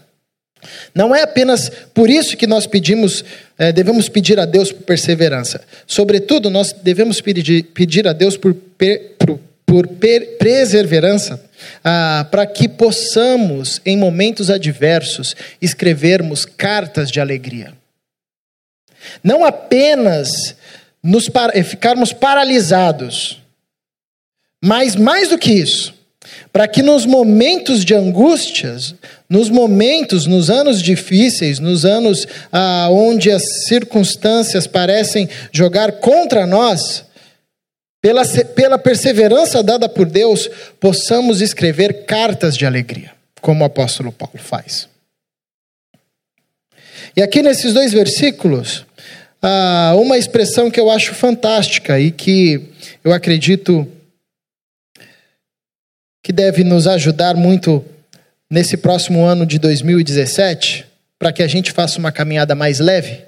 Não 0.94 1.16
é 1.16 1.24
apenas 1.24 1.72
por 1.96 2.12
isso 2.12 2.38
que 2.38 2.46
nós 2.46 2.68
pedimos, 2.68 3.25
é, 3.58 3.72
devemos 3.72 4.08
pedir 4.08 4.40
a 4.40 4.46
Deus 4.46 4.72
por 4.72 4.84
perseverança. 4.84 5.62
Sobretudo, 5.88 6.52
nós 6.52 6.72
devemos 6.72 7.20
pedir, 7.20 7.63
pedir 7.74 8.08
a 8.08 8.13
Deus 8.13 8.38
por, 8.38 8.54
por 8.54 9.40
por 9.65 9.88
perseverança, 9.88 11.43
ah, 11.84 12.27
para 12.29 12.46
que 12.46 12.67
possamos, 12.67 13.82
em 13.86 13.98
momentos 13.98 14.50
adversos, 14.50 15.36
escrevermos 15.62 16.46
cartas 16.46 17.10
de 17.10 17.20
alegria. 17.20 17.74
Não 19.24 19.43
apenas 19.43 20.55
nos 21.01 21.27
par 21.27 21.51
ficarmos 21.63 22.13
paralisados, 22.13 23.41
mas 24.63 24.96
mais 24.96 25.29
do 25.29 25.38
que 25.38 25.51
isso, 25.51 25.93
para 26.51 26.67
que 26.67 26.82
nos 26.82 27.05
momentos 27.05 27.84
de 27.84 27.93
angústias, 27.93 28.96
nos 29.27 29.50
momentos, 29.50 30.25
nos 30.25 30.50
anos 30.50 30.82
difíceis, 30.82 31.60
nos 31.60 31.84
anos 31.84 32.27
ah, 32.51 32.88
onde 32.89 33.32
as 33.32 33.65
circunstâncias 33.67 34.67
parecem 34.67 35.27
jogar 35.51 35.93
contra 35.93 36.46
nós, 36.46 37.03
pela, 38.03 38.25
pela 38.53 38.77
perseverança 38.77 39.63
dada 39.63 39.88
por 39.88 40.05
Deus, 40.05 40.50
possamos 40.77 41.39
escrever 41.39 42.03
cartas 42.05 42.57
de 42.57 42.65
alegria, 42.65 43.13
como 43.39 43.63
o 43.63 43.65
apóstolo 43.65 44.12
Paulo 44.12 44.38
faz. 44.38 44.89
E 47.15 47.22
aqui 47.22 47.41
nesses 47.41 47.74
dois 47.74 47.93
versículos, 47.93 48.86
há 49.41 49.95
uma 49.95 50.17
expressão 50.17 50.69
que 50.69 50.81
eu 50.81 50.91
acho 50.91 51.13
fantástica 51.13 51.98
e 51.98 52.12
que 52.12 52.62
eu 53.05 53.13
acredito 53.13 53.88
que 56.22 56.33
deve 56.33 56.65
nos 56.65 56.88
ajudar 56.88 57.38
muito 57.38 57.86
nesse 58.51 58.75
próximo 58.75 59.24
ano 59.24 59.45
de 59.45 59.57
2017, 59.57 60.86
para 61.17 61.31
que 61.31 61.41
a 61.41 61.48
gente 61.48 61.72
faça 61.72 62.00
uma 62.00 62.12
caminhada 62.12 62.53
mais 62.53 62.81
leve. 62.81 63.22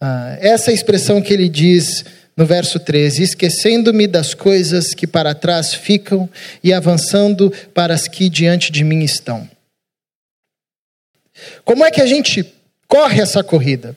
Ah, 0.00 0.36
essa 0.40 0.70
expressão 0.70 1.20
que 1.20 1.32
ele 1.32 1.48
diz 1.48 2.04
no 2.36 2.46
verso 2.46 2.78
13: 2.78 3.22
Esquecendo-me 3.22 4.06
das 4.06 4.34
coisas 4.34 4.94
que 4.94 5.06
para 5.06 5.34
trás 5.34 5.74
ficam 5.74 6.28
e 6.62 6.72
avançando 6.72 7.50
para 7.74 7.94
as 7.94 8.08
que 8.08 8.28
diante 8.28 8.70
de 8.70 8.84
mim 8.84 9.02
estão. 9.02 9.48
Como 11.64 11.84
é 11.84 11.90
que 11.90 12.00
a 12.00 12.06
gente 12.06 12.44
corre 12.86 13.20
essa 13.20 13.42
corrida? 13.42 13.96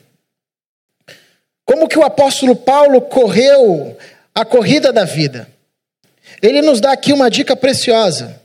Como 1.64 1.88
que 1.88 1.98
o 1.98 2.04
apóstolo 2.04 2.54
Paulo 2.54 3.00
correu 3.02 3.96
a 4.34 4.44
corrida 4.44 4.92
da 4.92 5.04
vida? 5.04 5.48
Ele 6.40 6.62
nos 6.62 6.80
dá 6.80 6.92
aqui 6.92 7.12
uma 7.12 7.30
dica 7.30 7.56
preciosa. 7.56 8.40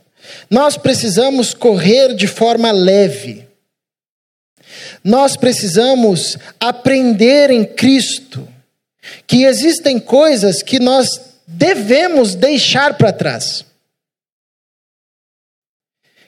Nós 0.50 0.76
precisamos 0.76 1.54
correr 1.54 2.14
de 2.14 2.26
forma 2.26 2.70
leve. 2.72 3.46
Nós 5.04 5.36
precisamos 5.36 6.36
aprender 6.60 7.50
em 7.50 7.64
Cristo 7.64 8.48
que 9.26 9.44
existem 9.44 9.98
coisas 9.98 10.62
que 10.62 10.78
nós 10.78 11.20
devemos 11.46 12.34
deixar 12.34 12.94
para 12.94 13.12
trás. 13.12 13.64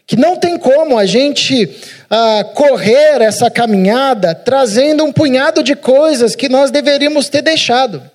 Que 0.07 0.17
não 0.17 0.37
tem 0.37 0.59
como 0.59 0.99
a 0.99 1.07
gente 1.07 1.71
ah, 2.11 2.45
correr 2.55 3.23
essa 3.23 3.51
caminhada 3.51 4.35
trazendo 4.35 5.05
um 5.05 5.13
punhado 5.13 5.63
de 5.63 5.75
coisas 5.75 6.37
que 6.37 6.49
nós 6.49 6.71
deveríamos 6.71 7.29
ter 7.29 7.41
deixado. 7.41 8.11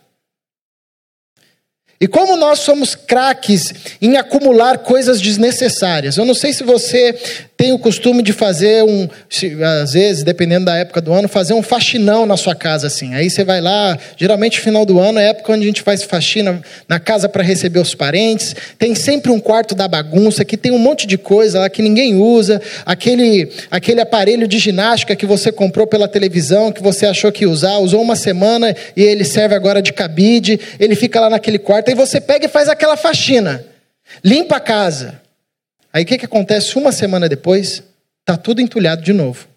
E 2.01 2.07
como 2.07 2.37
nós 2.37 2.59
somos 2.59 2.95
craques 2.95 3.73
em 4.01 4.15
acumular 4.15 4.79
coisas 4.79 5.19
desnecessárias. 5.19 6.15
Eu 6.15 6.23
não 6.23 6.33
sei 6.33 6.53
se 6.53 6.63
você 6.63 7.13
tem 7.59 7.73
o 7.73 7.77
costume 7.77 8.23
de 8.23 8.31
fazer 8.31 8.85
um, 8.85 9.05
às 9.81 9.91
vezes, 9.91 10.23
dependendo 10.23 10.67
da 10.67 10.77
época 10.77 11.01
do 11.01 11.11
ano, 11.11 11.27
fazer 11.27 11.53
um 11.53 11.61
faxinão 11.61 12.25
na 12.25 12.37
sua 12.37 12.55
casa, 12.55 12.87
assim. 12.87 13.13
Aí 13.13 13.29
você 13.29 13.43
vai 13.43 13.59
lá, 13.59 13.99
geralmente 14.15 14.61
final 14.61 14.85
do 14.85 14.97
ano 14.97 15.19
é 15.19 15.25
a 15.25 15.29
época 15.31 15.51
onde 15.51 15.63
a 15.63 15.65
gente 15.65 15.81
faz 15.81 16.01
faxina 16.03 16.61
na 16.87 17.01
casa 17.01 17.27
para 17.27 17.43
receber 17.43 17.79
os 17.81 17.93
parentes. 17.93 18.55
Tem 18.77 18.95
sempre 18.95 19.29
um 19.29 19.41
quarto 19.41 19.75
da 19.75 19.89
bagunça, 19.89 20.45
que 20.45 20.55
tem 20.55 20.71
um 20.71 20.79
monte 20.79 21.05
de 21.05 21.17
coisa 21.17 21.59
lá 21.59 21.69
que 21.69 21.81
ninguém 21.81 22.15
usa. 22.15 22.61
Aquele, 22.85 23.51
aquele 23.69 23.99
aparelho 23.99 24.47
de 24.47 24.57
ginástica 24.57 25.13
que 25.13 25.25
você 25.25 25.51
comprou 25.51 25.85
pela 25.85 26.07
televisão, 26.07 26.71
que 26.71 26.81
você 26.81 27.07
achou 27.07 27.29
que 27.29 27.43
ia 27.43 27.49
usar, 27.49 27.79
usou 27.79 28.01
uma 28.01 28.15
semana 28.15 28.73
e 28.95 29.03
ele 29.03 29.25
serve 29.25 29.53
agora 29.53 29.81
de 29.81 29.91
cabide. 29.91 30.57
Ele 30.79 30.95
fica 30.95 31.19
lá 31.19 31.29
naquele 31.29 31.59
quarto. 31.59 31.89
Aí 31.89 31.95
você 31.95 32.21
pega 32.21 32.45
e 32.45 32.49
faz 32.49 32.69
aquela 32.69 32.95
faxina. 32.95 33.65
Limpa 34.23 34.55
a 34.55 34.61
casa. 34.61 35.27
Aí 35.91 36.03
o 36.03 36.05
que, 36.05 36.17
que 36.17 36.25
acontece 36.25 36.77
uma 36.77 36.91
semana 36.91 37.27
depois? 37.27 37.83
Está 38.21 38.37
tudo 38.37 38.61
entulhado 38.61 39.01
de 39.01 39.11
novo. 39.11 39.47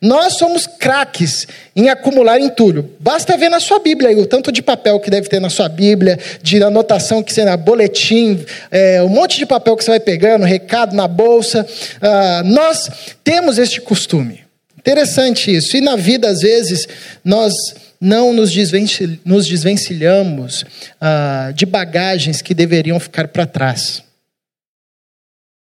Nós 0.00 0.34
somos 0.34 0.66
craques 0.66 1.46
em 1.74 1.88
acumular 1.88 2.38
entulho. 2.38 2.90
Basta 3.00 3.36
ver 3.36 3.48
na 3.48 3.58
sua 3.58 3.78
Bíblia 3.78 4.10
aí, 4.10 4.16
o 4.16 4.26
tanto 4.26 4.52
de 4.52 4.62
papel 4.62 5.00
que 5.00 5.10
deve 5.10 5.28
ter 5.28 5.40
na 5.40 5.48
sua 5.48 5.68
Bíblia, 5.68 6.18
de 6.42 6.62
anotação 6.62 7.22
que 7.22 7.32
você 7.32 7.44
na 7.44 7.56
boletim, 7.56 8.44
é, 8.70 9.02
um 9.02 9.08
monte 9.08 9.38
de 9.38 9.46
papel 9.46 9.76
que 9.76 9.82
você 9.82 9.90
vai 9.90 10.00
pegando, 10.00 10.44
recado 10.44 10.94
na 10.94 11.08
bolsa. 11.08 11.66
Ah, 12.00 12.42
nós 12.44 13.16
temos 13.22 13.58
este 13.58 13.80
costume. 13.80 14.44
Interessante 14.78 15.54
isso. 15.54 15.76
E 15.76 15.80
na 15.80 15.96
vida, 15.96 16.28
às 16.28 16.40
vezes, 16.40 16.86
nós 17.24 17.54
não 17.98 18.34
nos, 18.34 18.52
desvencilhamos, 18.52 19.20
nos 19.24 19.46
desvencilhamos 19.46 20.64
ah, 21.00 21.50
de 21.54 21.64
bagagens 21.64 22.42
que 22.42 22.52
deveriam 22.52 23.00
ficar 23.00 23.28
para 23.28 23.46
trás 23.46 24.04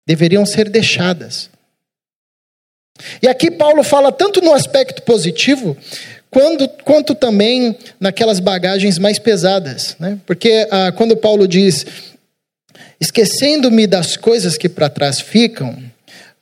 deveriam 0.08 0.46
ser 0.46 0.70
deixadas. 0.70 1.50
E 3.20 3.28
aqui 3.28 3.50
Paulo 3.50 3.84
fala 3.84 4.10
tanto 4.10 4.40
no 4.40 4.54
aspecto 4.54 5.02
positivo, 5.02 5.76
quando, 6.30 6.66
quanto 6.82 7.14
também 7.14 7.76
naquelas 8.00 8.40
bagagens 8.40 8.98
mais 8.98 9.18
pesadas. 9.18 9.96
Né? 10.00 10.18
Porque 10.26 10.66
ah, 10.70 10.92
quando 10.92 11.14
Paulo 11.14 11.46
diz, 11.46 11.84
esquecendo-me 12.98 13.86
das 13.86 14.16
coisas 14.16 14.56
que 14.56 14.68
para 14.68 14.88
trás 14.88 15.20
ficam, 15.20 15.76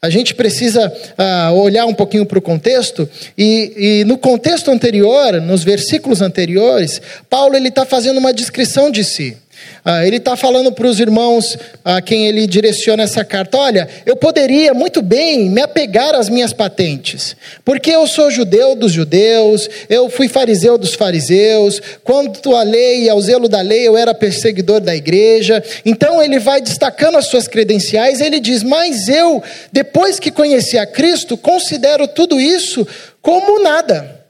a 0.01 0.09
gente 0.09 0.33
precisa 0.35 0.93
ah, 1.19 1.51
olhar 1.53 1.87
um 1.87 1.95
pouquinho 1.95 2.25
para 2.25 2.39
o 2.39 2.43
contexto, 2.43 3.09
e, 3.37 3.73
e, 3.77 4.05
no 4.05 4.17
contexto 4.17 4.71
anterior, 4.71 5.41
nos 5.41 5.65
versículos 5.65 6.23
anteriores, 6.23 7.03
Paulo 7.29 7.57
está 7.57 7.85
fazendo 7.85 8.19
uma 8.19 8.33
descrição 8.33 8.93
de 8.93 9.03
si. 9.03 9.37
Ah, 9.85 10.07
ele 10.07 10.17
está 10.17 10.37
falando 10.37 10.73
para 10.73 10.87
os 10.87 10.99
irmãos 10.99 11.57
a 11.85 12.03
quem 12.03 12.27
ele 12.27 12.47
direciona 12.47 13.05
essa 13.05 13.25
carta: 13.25 13.57
olha, 13.57 13.89
eu 14.05 14.17
poderia 14.17 14.75
muito 14.75 15.01
bem 15.01 15.49
me 15.49 15.63
apegar 15.63 16.15
às 16.15 16.29
minhas 16.29 16.53
patentes, 16.53 17.37
porque 17.65 17.91
eu 17.91 18.07
sou 18.07 18.31
judeu 18.31 18.75
dos 18.75 18.93
judeus, 18.93 19.69
eu 19.89 20.11
fui 20.11 20.29
fariseu 20.29 20.77
dos 20.77 20.95
fariseus, 20.95 21.81
quanto 22.03 22.57
à 22.57 22.63
lei 22.63 23.05
e 23.05 23.09
ao 23.09 23.21
zelo 23.21 23.49
da 23.49 23.61
lei, 23.61 23.87
eu 23.87 23.97
era 23.97 24.13
perseguidor 24.13 24.81
da 24.81 24.95
igreja. 24.95 25.63
Então 25.85 26.23
ele 26.23 26.39
vai 26.39 26.61
destacando 26.61 27.17
as 27.17 27.27
suas 27.27 27.47
credenciais, 27.47 28.21
ele 28.21 28.41
diz: 28.41 28.63
mas 28.63 29.09
eu, 29.09 29.43
depois 29.73 30.19
que 30.19 30.31
conheci 30.31 30.77
a 30.79 30.87
Cristo, 30.87 31.37
considero 31.37 32.09
tudo 32.09 32.41
isso 32.41 32.87
como 33.23 33.63
nada, 33.63 34.27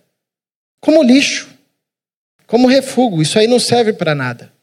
como 0.81 1.03
lixo, 1.03 1.49
como 2.47 2.69
refúgio, 2.69 3.23
isso 3.23 3.39
aí 3.39 3.47
não 3.47 3.59
serve 3.59 3.93
para 3.93 4.15
nada. 4.15 4.56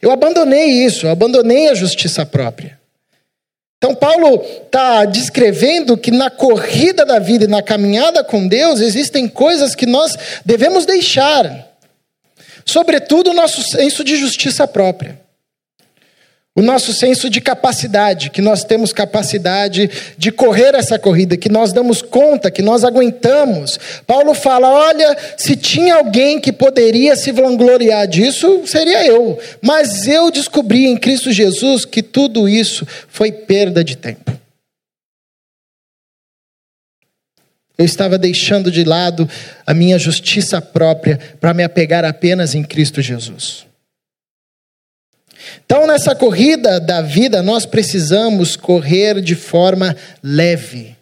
Eu 0.00 0.10
abandonei 0.10 0.66
isso, 0.66 1.06
eu 1.06 1.10
abandonei 1.10 1.68
a 1.68 1.74
justiça 1.74 2.24
própria. 2.24 2.78
Então, 3.78 3.94
Paulo 3.94 4.42
está 4.64 5.04
descrevendo 5.04 5.96
que 5.96 6.10
na 6.10 6.30
corrida 6.30 7.04
da 7.04 7.18
vida 7.18 7.44
e 7.44 7.48
na 7.48 7.62
caminhada 7.62 8.24
com 8.24 8.46
Deus 8.46 8.80
existem 8.80 9.28
coisas 9.28 9.74
que 9.74 9.86
nós 9.86 10.16
devemos 10.44 10.84
deixar, 10.84 11.68
sobretudo 12.64 13.30
o 13.30 13.34
nosso 13.34 13.62
senso 13.62 14.02
de 14.02 14.16
justiça 14.16 14.66
própria 14.66 15.27
o 16.58 16.62
nosso 16.62 16.92
senso 16.92 17.30
de 17.30 17.40
capacidade, 17.40 18.30
que 18.30 18.42
nós 18.42 18.64
temos 18.64 18.92
capacidade 18.92 19.88
de 20.18 20.32
correr 20.32 20.74
essa 20.74 20.98
corrida, 20.98 21.36
que 21.36 21.48
nós 21.48 21.72
damos 21.72 22.02
conta, 22.02 22.50
que 22.50 22.62
nós 22.62 22.82
aguentamos. 22.82 23.78
Paulo 24.04 24.34
fala: 24.34 24.68
olha, 24.68 25.16
se 25.36 25.54
tinha 25.54 25.94
alguém 25.94 26.40
que 26.40 26.52
poderia 26.52 27.14
se 27.14 27.30
vangloriar 27.30 28.08
disso, 28.08 28.62
seria 28.66 29.06
eu. 29.06 29.38
Mas 29.62 30.08
eu 30.08 30.32
descobri 30.32 30.86
em 30.86 30.96
Cristo 30.96 31.30
Jesus 31.30 31.84
que 31.84 32.02
tudo 32.02 32.48
isso 32.48 32.84
foi 33.06 33.30
perda 33.30 33.84
de 33.84 33.96
tempo. 33.96 34.36
Eu 37.78 37.84
estava 37.84 38.18
deixando 38.18 38.68
de 38.68 38.82
lado 38.82 39.30
a 39.64 39.72
minha 39.72 39.96
justiça 39.96 40.60
própria 40.60 41.20
para 41.40 41.54
me 41.54 41.62
apegar 41.62 42.04
apenas 42.04 42.56
em 42.56 42.64
Cristo 42.64 43.00
Jesus. 43.00 43.67
Então, 45.64 45.86
nessa 45.86 46.14
corrida 46.14 46.80
da 46.80 47.02
vida, 47.02 47.42
nós 47.42 47.66
precisamos 47.66 48.56
correr 48.56 49.20
de 49.20 49.34
forma 49.34 49.96
leve. 50.22 50.96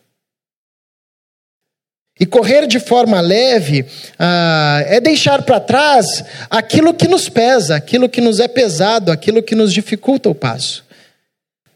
E 2.19 2.25
correr 2.25 2.67
de 2.67 2.81
forma 2.81 3.21
leve 3.21 3.85
ah, 4.19 4.83
é 4.87 5.01
deixar 5.01 5.43
para 5.43 5.61
trás 5.61 6.25
aquilo 6.49 6.95
que 6.95 7.07
nos 7.07 7.29
pesa, 7.29 7.77
aquilo 7.77 8.09
que 8.09 8.23
nos 8.23 8.41
é 8.41 8.49
pesado, 8.49 9.13
aquilo 9.13 9.43
que 9.43 9.55
nos 9.55 9.73
dificulta 9.73 10.31
o 10.31 10.35
passo. 10.35 10.83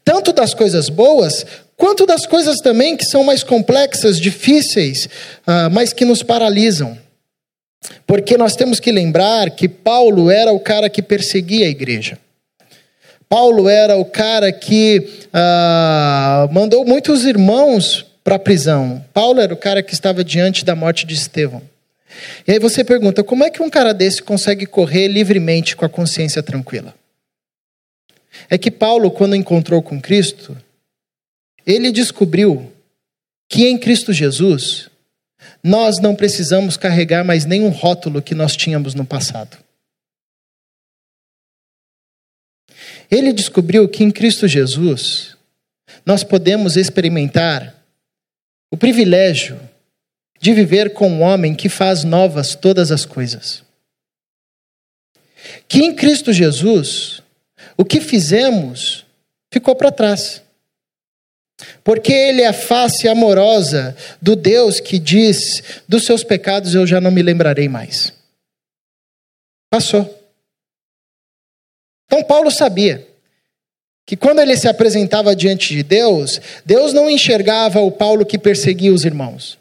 Tanto 0.03 0.33
das 0.33 0.55
coisas 0.55 0.89
boas, 0.89 1.45
quanto 1.77 2.07
das 2.07 2.25
coisas 2.25 2.57
também 2.57 2.97
que 2.97 3.05
são 3.05 3.23
mais 3.23 3.43
complexas, 3.43 4.19
difíceis, 4.19 5.07
ah, 5.45 5.69
mas 5.69 5.93
que 5.93 6.05
nos 6.05 6.23
paralisam. 6.23 6.97
Porque 8.07 8.35
nós 8.35 8.55
temos 8.55 8.79
que 8.79 8.91
lembrar 8.91 9.51
que 9.51 9.69
Paulo 9.69 10.31
era 10.31 10.51
o 10.51 10.59
cara 10.59 10.89
que 10.89 11.03
perseguia 11.03 11.67
a 11.67 11.69
igreja. 11.69 12.17
Paulo 13.31 13.69
era 13.69 13.95
o 13.95 14.03
cara 14.03 14.51
que 14.51 15.07
ah, 15.31 16.49
mandou 16.51 16.83
muitos 16.83 17.23
irmãos 17.23 18.05
para 18.25 18.35
a 18.35 18.39
prisão. 18.39 19.05
Paulo 19.13 19.39
era 19.39 19.53
o 19.53 19.57
cara 19.57 19.81
que 19.81 19.93
estava 19.93 20.21
diante 20.21 20.65
da 20.65 20.75
morte 20.75 21.05
de 21.05 21.13
Estevão. 21.13 21.61
E 22.45 22.51
aí 22.51 22.59
você 22.59 22.83
pergunta: 22.83 23.23
como 23.23 23.45
é 23.45 23.49
que 23.49 23.63
um 23.63 23.69
cara 23.69 23.93
desse 23.93 24.21
consegue 24.21 24.65
correr 24.65 25.07
livremente 25.07 25.77
com 25.77 25.85
a 25.85 25.89
consciência 25.89 26.43
tranquila? 26.43 26.93
É 28.49 28.57
que 28.57 28.69
Paulo, 28.69 29.09
quando 29.09 29.33
encontrou 29.33 29.81
com 29.81 30.01
Cristo, 30.01 30.57
ele 31.65 31.89
descobriu 31.89 32.69
que 33.47 33.65
em 33.65 33.77
Cristo 33.77 34.11
Jesus 34.11 34.89
nós 35.63 36.01
não 36.01 36.15
precisamos 36.15 36.75
carregar 36.75 37.23
mais 37.23 37.45
nenhum 37.45 37.69
rótulo 37.69 38.21
que 38.21 38.35
nós 38.35 38.57
tínhamos 38.57 38.93
no 38.93 39.05
passado. 39.05 39.57
Ele 43.11 43.33
descobriu 43.33 43.89
que 43.89 44.05
em 44.05 44.09
Cristo 44.09 44.47
Jesus 44.47 45.35
nós 46.05 46.23
podemos 46.23 46.77
experimentar 46.77 47.75
o 48.71 48.77
privilégio 48.77 49.59
de 50.39 50.53
viver 50.53 50.93
com 50.93 51.09
um 51.09 51.21
homem 51.21 51.53
que 51.53 51.67
faz 51.67 52.05
novas 52.05 52.55
todas 52.55 52.89
as 52.89 53.05
coisas. 53.05 53.63
Que 55.67 55.79
em 55.79 55.93
Cristo 55.93 56.31
Jesus 56.31 57.21
o 57.77 57.83
que 57.83 57.99
fizemos 57.99 59.05
ficou 59.51 59.75
para 59.75 59.91
trás. 59.91 60.41
Porque 61.83 62.11
ele 62.11 62.41
é 62.41 62.47
a 62.47 62.53
face 62.53 63.07
amorosa 63.07 63.95
do 64.21 64.35
Deus 64.35 64.79
que 64.79 64.97
diz: 64.97 65.83
dos 65.87 66.05
seus 66.05 66.23
pecados 66.23 66.73
eu 66.73 66.87
já 66.87 66.99
não 67.01 67.11
me 67.11 67.21
lembrarei 67.21 67.67
mais. 67.67 68.13
Passou. 69.69 70.20
Então 72.11 72.21
Paulo 72.21 72.51
sabia 72.51 73.07
que 74.05 74.17
quando 74.17 74.41
ele 74.41 74.57
se 74.57 74.67
apresentava 74.67 75.33
diante 75.33 75.73
de 75.73 75.81
Deus, 75.81 76.41
Deus 76.65 76.91
não 76.91 77.09
enxergava 77.09 77.79
o 77.79 77.89
Paulo 77.89 78.25
que 78.25 78.37
perseguia 78.37 78.93
os 78.93 79.05
irmãos. 79.05 79.57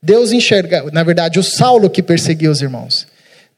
Deus 0.00 0.30
enxergava, 0.30 0.92
na 0.92 1.02
verdade, 1.02 1.40
o 1.40 1.42
Saulo 1.42 1.90
que 1.90 2.00
perseguia 2.00 2.52
os 2.52 2.62
irmãos. 2.62 3.08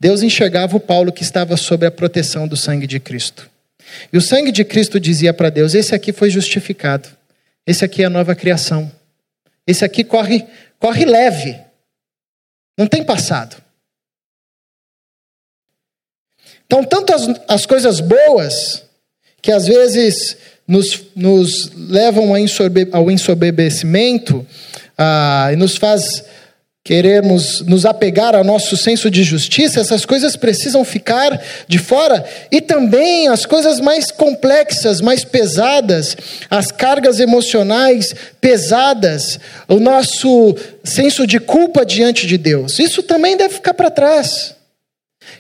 Deus 0.01 0.23
enxergava 0.23 0.75
o 0.75 0.81
Paulo 0.81 1.13
que 1.13 1.23
estava 1.23 1.55
sob 1.59 1.85
a 1.85 1.91
proteção 1.91 2.49
do 2.49 2.57
sangue 2.57 2.87
de 2.87 2.99
Cristo. 2.99 3.51
E 4.11 4.17
o 4.17 4.23
sangue 4.23 4.51
de 4.51 4.65
Cristo 4.65 4.99
dizia 4.99 5.35
para 5.35 5.51
Deus: 5.51 5.75
esse 5.75 5.95
aqui 5.95 6.11
foi 6.11 6.31
justificado. 6.31 7.11
Esse 7.67 7.85
aqui 7.85 8.03
é 8.03 8.07
a 8.07 8.11
nova 8.11 8.35
criação. 8.35 8.91
Esse 9.67 9.85
aqui 9.85 10.03
corre, 10.03 10.47
corre 10.79 11.05
leve. 11.05 11.61
Não 12.79 12.87
tem 12.87 13.05
passado. 13.05 13.64
Então, 16.67 16.83
tanto 16.83 17.15
as, 17.15 17.29
as 17.49 17.67
coisas 17.67 18.01
boas, 18.01 18.83
que 19.41 19.53
às 19.53 19.67
vezes 19.67 20.37
nos, 20.67 21.03
nos 21.15 21.71
levam 21.75 22.33
ao 22.93 23.11
ensoberbecimento, 23.11 24.47
ah, 24.97 25.51
e 25.53 25.57
nos 25.57 25.77
faz 25.77 26.25
queremos 26.85 27.63
nos 27.63 27.87
apegar 27.87 28.35
ao 28.35 28.45
nosso 28.45 28.77
senso 28.77 29.11
de 29.11 29.25
justiça, 29.25 29.81
essas 29.81 30.05
coisas 30.05 30.37
precisam 30.37 30.85
ficar 30.85 31.41
de 31.67 31.79
fora. 31.79 32.23
E 32.53 32.61
também 32.61 33.27
as 33.27 33.47
coisas 33.47 33.81
mais 33.81 34.11
complexas, 34.11 35.01
mais 35.01 35.25
pesadas, 35.25 36.15
as 36.51 36.71
cargas 36.71 37.21
emocionais 37.21 38.15
pesadas, 38.39 39.41
o 39.67 39.81
nosso 39.81 40.55
senso 40.85 41.27
de 41.27 41.41
culpa 41.41 41.87
diante 41.87 42.27
de 42.27 42.37
Deus. 42.37 42.79
Isso 42.79 43.03
também 43.03 43.35
deve 43.35 43.55
ficar 43.55 43.73
para 43.73 43.91
trás. 43.91 44.55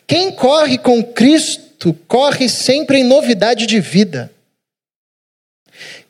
Quem 0.06 0.32
corre 0.32 0.78
com 0.78 1.02
Cristo 1.02 1.92
corre 2.08 2.48
sempre 2.48 2.98
em 2.98 3.04
novidade 3.04 3.66
de 3.66 3.80
vida. 3.80 4.30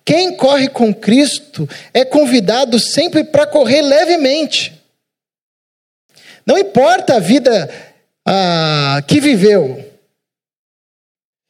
Quem 0.05 0.37
corre 0.37 0.69
com 0.69 0.93
Cristo 0.95 1.69
é 1.93 2.05
convidado 2.05 2.79
sempre 2.79 3.25
para 3.25 3.47
correr 3.47 3.83
levemente. 3.83 4.73
Não 6.45 6.59
importa 6.59 7.17
a 7.17 7.21
vida 7.21 7.71
ah, 8.27 9.03
que 9.07 9.19
viveu, 9.19 9.84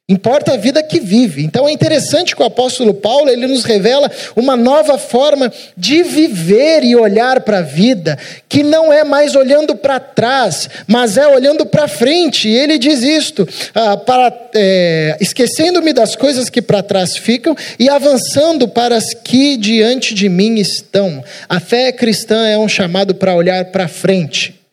Importa 0.06 0.52
a 0.52 0.56
vida 0.58 0.82
que 0.82 1.00
vive. 1.00 1.42
Então 1.42 1.66
é 1.66 1.72
interessante 1.72 2.36
que 2.36 2.42
o 2.42 2.44
apóstolo 2.44 2.92
Paulo 2.92 3.30
ele 3.30 3.46
nos 3.46 3.64
revela 3.64 4.10
uma 4.36 4.54
nova 4.54 4.98
forma 4.98 5.50
de 5.74 6.02
viver 6.02 6.84
e 6.84 6.94
olhar 6.94 7.40
para 7.40 7.60
a 7.60 7.62
vida, 7.62 8.18
que 8.46 8.62
não 8.62 8.92
é 8.92 9.02
mais 9.02 9.34
olhando 9.34 9.74
para 9.74 9.98
trás, 9.98 10.68
mas 10.86 11.16
é 11.16 11.26
olhando 11.26 11.64
para 11.64 11.88
frente. 11.88 12.50
E 12.50 12.54
ele 12.54 12.76
diz 12.76 13.02
isto: 13.02 13.48
ah, 13.74 13.96
para 13.96 14.30
é, 14.54 15.16
esquecendo-me 15.22 15.94
das 15.94 16.14
coisas 16.14 16.50
que 16.50 16.60
para 16.60 16.82
trás 16.82 17.16
ficam 17.16 17.56
e 17.78 17.88
avançando 17.88 18.68
para 18.68 18.96
as 18.96 19.14
que 19.14 19.56
diante 19.56 20.12
de 20.12 20.28
mim 20.28 20.56
estão. 20.56 21.24
A 21.48 21.58
fé 21.58 21.90
cristã 21.90 22.46
é 22.46 22.58
um 22.58 22.68
chamado 22.68 23.14
para 23.14 23.34
olhar 23.34 23.64
para 23.72 23.88
frente. 23.88 24.63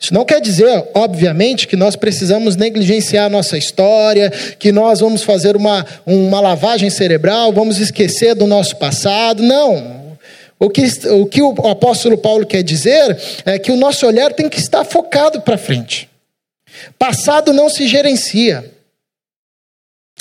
Isso 0.00 0.14
não 0.14 0.24
quer 0.24 0.40
dizer, 0.40 0.88
obviamente, 0.94 1.68
que 1.68 1.76
nós 1.76 1.94
precisamos 1.94 2.56
negligenciar 2.56 3.26
a 3.26 3.28
nossa 3.28 3.58
história, 3.58 4.30
que 4.58 4.72
nós 4.72 5.00
vamos 5.00 5.22
fazer 5.22 5.56
uma, 5.56 5.84
uma 6.06 6.40
lavagem 6.40 6.88
cerebral, 6.88 7.52
vamos 7.52 7.78
esquecer 7.78 8.34
do 8.34 8.46
nosso 8.46 8.76
passado. 8.76 9.42
Não. 9.42 10.16
O 10.58 10.70
que, 10.70 10.82
o 11.10 11.26
que 11.26 11.42
o 11.42 11.50
apóstolo 11.68 12.16
Paulo 12.16 12.46
quer 12.46 12.62
dizer 12.62 13.18
é 13.44 13.58
que 13.58 13.70
o 13.70 13.76
nosso 13.76 14.06
olhar 14.06 14.32
tem 14.32 14.48
que 14.48 14.58
estar 14.58 14.84
focado 14.84 15.42
para 15.42 15.58
frente. 15.58 16.08
Passado 16.98 17.52
não 17.52 17.68
se 17.68 17.86
gerencia. 17.86 18.72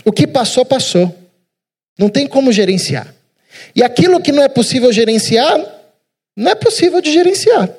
O 0.04 0.12
que 0.12 0.28
passou, 0.28 0.66
passou. 0.66 1.16
Não 1.98 2.10
tem 2.10 2.28
como 2.28 2.52
gerenciar. 2.52 3.14
E 3.74 3.82
aquilo 3.82 4.22
que 4.22 4.32
não 4.34 4.44
é 4.44 4.50
possível 4.50 4.92
gerenciar, 4.92 5.58
não 6.36 6.52
é 6.52 6.56
possível 6.56 7.00
de 7.00 7.14
gerenciar. 7.14 7.70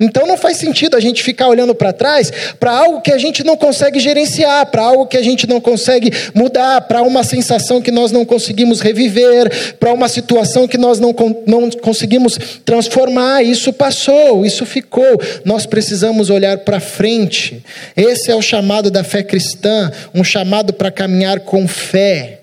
Então 0.00 0.26
não 0.26 0.36
faz 0.36 0.56
sentido 0.56 0.96
a 0.96 1.00
gente 1.00 1.22
ficar 1.22 1.48
olhando 1.48 1.74
para 1.74 1.92
trás 1.92 2.32
para 2.58 2.72
algo 2.72 3.02
que 3.02 3.12
a 3.12 3.18
gente 3.18 3.44
não 3.44 3.56
consegue 3.56 4.00
gerenciar, 4.00 4.66
para 4.66 4.82
algo 4.82 5.06
que 5.06 5.16
a 5.16 5.22
gente 5.22 5.46
não 5.46 5.60
consegue 5.60 6.10
mudar, 6.34 6.80
para 6.82 7.02
uma 7.02 7.22
sensação 7.22 7.82
que 7.82 7.90
nós 7.90 8.10
não 8.10 8.24
conseguimos 8.24 8.80
reviver, 8.80 9.74
para 9.78 9.92
uma 9.92 10.08
situação 10.08 10.66
que 10.66 10.78
nós 10.78 10.98
não, 10.98 11.14
não 11.46 11.70
conseguimos 11.70 12.38
transformar. 12.64 13.42
Isso 13.42 13.72
passou, 13.72 14.44
isso 14.44 14.64
ficou. 14.64 15.20
Nós 15.44 15.66
precisamos 15.66 16.30
olhar 16.30 16.58
para 16.58 16.80
frente. 16.80 17.62
Esse 17.96 18.30
é 18.30 18.34
o 18.34 18.42
chamado 18.42 18.90
da 18.90 19.04
fé 19.04 19.22
cristã, 19.22 19.90
um 20.14 20.24
chamado 20.24 20.72
para 20.72 20.90
caminhar 20.90 21.40
com 21.40 21.68
fé 21.68 22.39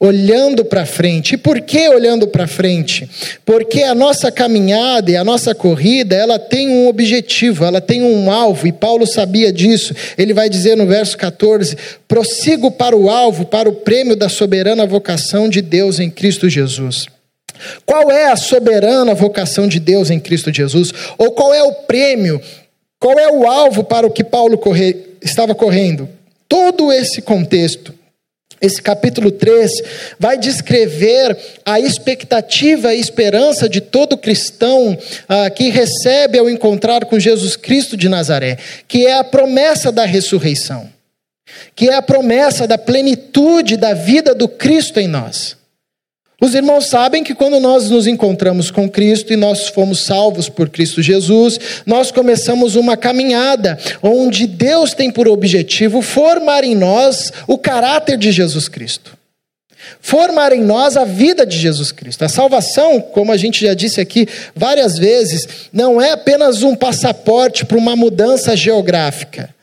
olhando 0.00 0.64
para 0.64 0.86
frente. 0.86 1.34
E 1.34 1.36
por 1.36 1.60
que 1.60 1.86
olhando 1.90 2.26
para 2.26 2.46
frente? 2.46 3.08
Porque 3.44 3.82
a 3.82 3.94
nossa 3.94 4.32
caminhada 4.32 5.10
e 5.10 5.16
a 5.16 5.22
nossa 5.22 5.54
corrida, 5.54 6.16
ela 6.16 6.38
tem 6.38 6.70
um 6.70 6.88
objetivo, 6.88 7.66
ela 7.66 7.82
tem 7.82 8.02
um 8.02 8.32
alvo, 8.32 8.66
e 8.66 8.72
Paulo 8.72 9.06
sabia 9.06 9.52
disso. 9.52 9.94
Ele 10.16 10.32
vai 10.32 10.48
dizer 10.48 10.74
no 10.74 10.86
verso 10.86 11.18
14: 11.18 11.76
"Prossigo 12.08 12.70
para 12.70 12.96
o 12.96 13.10
alvo, 13.10 13.44
para 13.44 13.68
o 13.68 13.74
prêmio 13.74 14.16
da 14.16 14.30
soberana 14.30 14.86
vocação 14.86 15.50
de 15.50 15.60
Deus 15.60 16.00
em 16.00 16.08
Cristo 16.08 16.48
Jesus." 16.48 17.06
Qual 17.84 18.10
é 18.10 18.32
a 18.32 18.36
soberana 18.36 19.12
vocação 19.12 19.68
de 19.68 19.78
Deus 19.78 20.08
em 20.08 20.18
Cristo 20.18 20.50
Jesus? 20.50 20.94
Ou 21.18 21.32
qual 21.32 21.52
é 21.52 21.62
o 21.62 21.72
prêmio? 21.72 22.40
Qual 22.98 23.18
é 23.18 23.30
o 23.30 23.46
alvo 23.46 23.84
para 23.84 24.06
o 24.06 24.10
que 24.10 24.24
Paulo 24.24 24.56
corre, 24.56 24.96
estava 25.20 25.54
correndo? 25.54 26.08
Todo 26.48 26.90
esse 26.90 27.20
contexto 27.20 27.94
esse 28.60 28.82
capítulo 28.82 29.30
3 29.30 29.70
vai 30.18 30.36
descrever 30.36 31.36
a 31.64 31.80
expectativa 31.80 32.94
e 32.94 33.00
esperança 33.00 33.68
de 33.68 33.80
todo 33.80 34.18
cristão 34.18 34.96
ah, 35.28 35.48
que 35.48 35.70
recebe 35.70 36.38
ao 36.38 36.48
encontrar 36.48 37.06
com 37.06 37.18
Jesus 37.18 37.56
Cristo 37.56 37.96
de 37.96 38.08
Nazaré, 38.08 38.58
que 38.86 39.06
é 39.06 39.18
a 39.18 39.24
promessa 39.24 39.90
da 39.90 40.04
ressurreição, 40.04 40.88
que 41.74 41.88
é 41.88 41.94
a 41.94 42.02
promessa 42.02 42.66
da 42.66 42.76
plenitude 42.76 43.76
da 43.76 43.94
vida 43.94 44.34
do 44.34 44.46
Cristo 44.46 45.00
em 45.00 45.08
nós. 45.08 45.59
Os 46.40 46.54
irmãos 46.54 46.86
sabem 46.86 47.22
que 47.22 47.34
quando 47.34 47.60
nós 47.60 47.90
nos 47.90 48.06
encontramos 48.06 48.70
com 48.70 48.88
Cristo 48.88 49.30
e 49.30 49.36
nós 49.36 49.68
fomos 49.68 50.04
salvos 50.04 50.48
por 50.48 50.70
Cristo 50.70 51.02
Jesus, 51.02 51.60
nós 51.84 52.10
começamos 52.10 52.76
uma 52.76 52.96
caminhada 52.96 53.78
onde 54.02 54.46
Deus 54.46 54.94
tem 54.94 55.10
por 55.10 55.28
objetivo 55.28 56.00
formar 56.00 56.64
em 56.64 56.74
nós 56.74 57.30
o 57.46 57.58
caráter 57.58 58.16
de 58.16 58.32
Jesus 58.32 58.68
Cristo. 58.68 59.18
Formar 60.00 60.52
em 60.52 60.62
nós 60.62 60.96
a 60.96 61.04
vida 61.04 61.44
de 61.44 61.58
Jesus 61.58 61.92
Cristo. 61.92 62.24
A 62.24 62.28
salvação, 62.28 63.00
como 63.00 63.32
a 63.32 63.36
gente 63.36 63.66
já 63.66 63.74
disse 63.74 64.00
aqui 64.00 64.26
várias 64.56 64.96
vezes, 64.96 65.46
não 65.70 66.00
é 66.00 66.12
apenas 66.12 66.62
um 66.62 66.74
passaporte 66.74 67.66
para 67.66 67.76
uma 67.76 67.94
mudança 67.94 68.56
geográfica, 68.56 69.54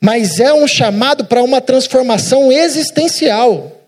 mas 0.00 0.38
é 0.38 0.52
um 0.52 0.68
chamado 0.68 1.24
para 1.24 1.42
uma 1.42 1.62
transformação 1.62 2.52
existencial. 2.52 3.83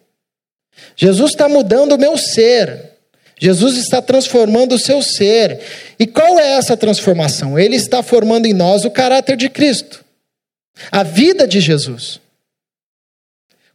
Jesus 0.96 1.32
está 1.32 1.48
mudando 1.48 1.92
o 1.92 1.98
meu 1.98 2.16
ser. 2.16 2.96
Jesus 3.38 3.76
está 3.76 4.00
transformando 4.00 4.74
o 4.74 4.78
seu 4.78 5.02
ser. 5.02 5.60
E 5.98 6.06
qual 6.06 6.38
é 6.38 6.52
essa 6.52 6.76
transformação? 6.76 7.58
Ele 7.58 7.76
está 7.76 8.02
formando 8.02 8.46
em 8.46 8.54
nós 8.54 8.84
o 8.84 8.90
caráter 8.90 9.36
de 9.36 9.48
Cristo, 9.48 10.04
a 10.90 11.02
vida 11.02 11.46
de 11.46 11.60
Jesus. 11.60 12.20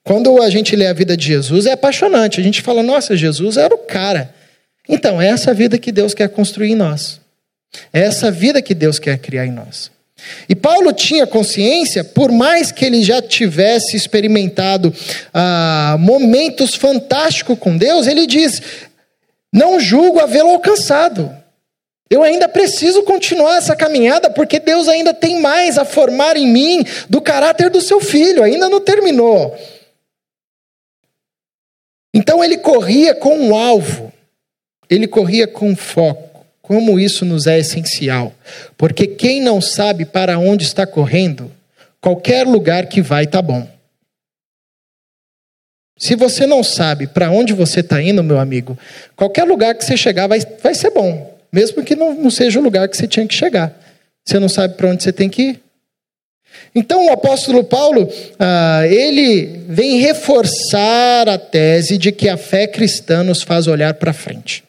Quando 0.03 0.41
a 0.41 0.49
gente 0.49 0.75
lê 0.75 0.87
a 0.87 0.93
vida 0.93 1.15
de 1.15 1.27
Jesus, 1.27 1.67
é 1.67 1.73
apaixonante. 1.73 2.39
A 2.39 2.43
gente 2.43 2.61
fala, 2.61 2.81
nossa, 2.81 3.15
Jesus 3.15 3.55
era 3.57 3.73
o 3.73 3.77
cara. 3.77 4.33
Então, 4.89 5.21
é 5.21 5.27
essa 5.27 5.53
vida 5.53 5.77
que 5.77 5.91
Deus 5.91 6.15
quer 6.15 6.27
construir 6.29 6.71
em 6.71 6.75
nós. 6.75 7.21
É 7.93 8.01
essa 8.01 8.31
vida 8.31 8.61
que 8.61 8.73
Deus 8.73 8.97
quer 8.97 9.19
criar 9.19 9.45
em 9.45 9.51
nós. 9.51 9.91
E 10.47 10.55
Paulo 10.55 10.91
tinha 10.93 11.27
consciência, 11.27 12.03
por 12.03 12.31
mais 12.31 12.71
que 12.71 12.85
ele 12.85 13.01
já 13.01 13.21
tivesse 13.21 13.95
experimentado 13.95 14.93
ah, 15.33 15.97
momentos 15.99 16.75
fantásticos 16.75 17.57
com 17.59 17.77
Deus, 17.77 18.07
ele 18.07 18.25
diz: 18.25 18.61
Não 19.53 19.79
julgo 19.79 20.19
havê-lo 20.19 20.49
alcançado. 20.49 21.35
Eu 22.09 22.23
ainda 22.23 22.49
preciso 22.49 23.03
continuar 23.03 23.55
essa 23.55 23.73
caminhada, 23.73 24.29
porque 24.29 24.59
Deus 24.59 24.89
ainda 24.89 25.13
tem 25.13 25.39
mais 25.39 25.77
a 25.77 25.85
formar 25.85 26.35
em 26.35 26.45
mim 26.45 26.83
do 27.09 27.21
caráter 27.21 27.69
do 27.69 27.79
seu 27.79 28.01
filho, 28.01 28.43
ainda 28.43 28.67
não 28.67 28.81
terminou. 28.81 29.57
Então 32.13 32.43
ele 32.43 32.57
corria 32.57 33.15
com 33.15 33.37
um 33.37 33.55
alvo, 33.55 34.11
ele 34.89 35.07
corria 35.07 35.47
com 35.47 35.73
foco. 35.73 36.30
Como 36.71 36.97
isso 36.97 37.25
nos 37.25 37.47
é 37.47 37.59
essencial. 37.59 38.33
Porque 38.77 39.05
quem 39.05 39.41
não 39.41 39.59
sabe 39.59 40.05
para 40.05 40.39
onde 40.39 40.63
está 40.63 40.87
correndo, 40.87 41.51
qualquer 41.99 42.47
lugar 42.47 42.85
que 42.85 43.01
vai 43.01 43.25
está 43.25 43.41
bom. 43.41 43.67
Se 45.97 46.15
você 46.15 46.47
não 46.47 46.63
sabe 46.63 47.07
para 47.07 47.29
onde 47.29 47.51
você 47.51 47.81
está 47.81 48.01
indo, 48.01 48.23
meu 48.23 48.39
amigo, 48.39 48.79
qualquer 49.17 49.43
lugar 49.43 49.75
que 49.75 49.83
você 49.83 49.97
chegar 49.97 50.27
vai, 50.27 50.39
vai 50.63 50.73
ser 50.73 50.91
bom. 50.91 51.37
Mesmo 51.51 51.83
que 51.83 51.93
não, 51.93 52.13
não 52.13 52.31
seja 52.31 52.57
o 52.57 52.63
lugar 52.63 52.87
que 52.87 52.95
você 52.95 53.05
tinha 53.05 53.27
que 53.27 53.35
chegar. 53.35 53.77
Você 54.25 54.39
não 54.39 54.47
sabe 54.47 54.75
para 54.75 54.87
onde 54.87 55.03
você 55.03 55.11
tem 55.11 55.27
que 55.27 55.41
ir. 55.41 55.61
Então 56.73 57.07
o 57.07 57.11
apóstolo 57.11 57.65
Paulo, 57.65 58.07
ah, 58.39 58.87
ele 58.87 59.65
vem 59.67 59.99
reforçar 59.99 61.27
a 61.27 61.37
tese 61.37 61.97
de 61.97 62.13
que 62.13 62.29
a 62.29 62.37
fé 62.37 62.65
cristã 62.65 63.25
nos 63.25 63.41
faz 63.41 63.67
olhar 63.67 63.95
para 63.95 64.13
frente. 64.13 64.63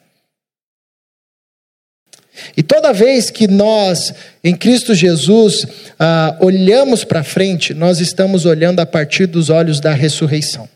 E 2.55 2.63
toda 2.63 2.93
vez 2.93 3.29
que 3.29 3.47
nós, 3.47 4.13
em 4.43 4.55
Cristo 4.55 4.93
Jesus, 4.93 5.65
ah, 5.99 6.37
olhamos 6.39 7.03
para 7.03 7.23
frente, 7.23 7.73
nós 7.73 7.99
estamos 7.99 8.45
olhando 8.45 8.79
a 8.79 8.85
partir 8.85 9.25
dos 9.25 9.49
olhos 9.49 9.79
da 9.79 9.93
ressurreição. 9.93 10.67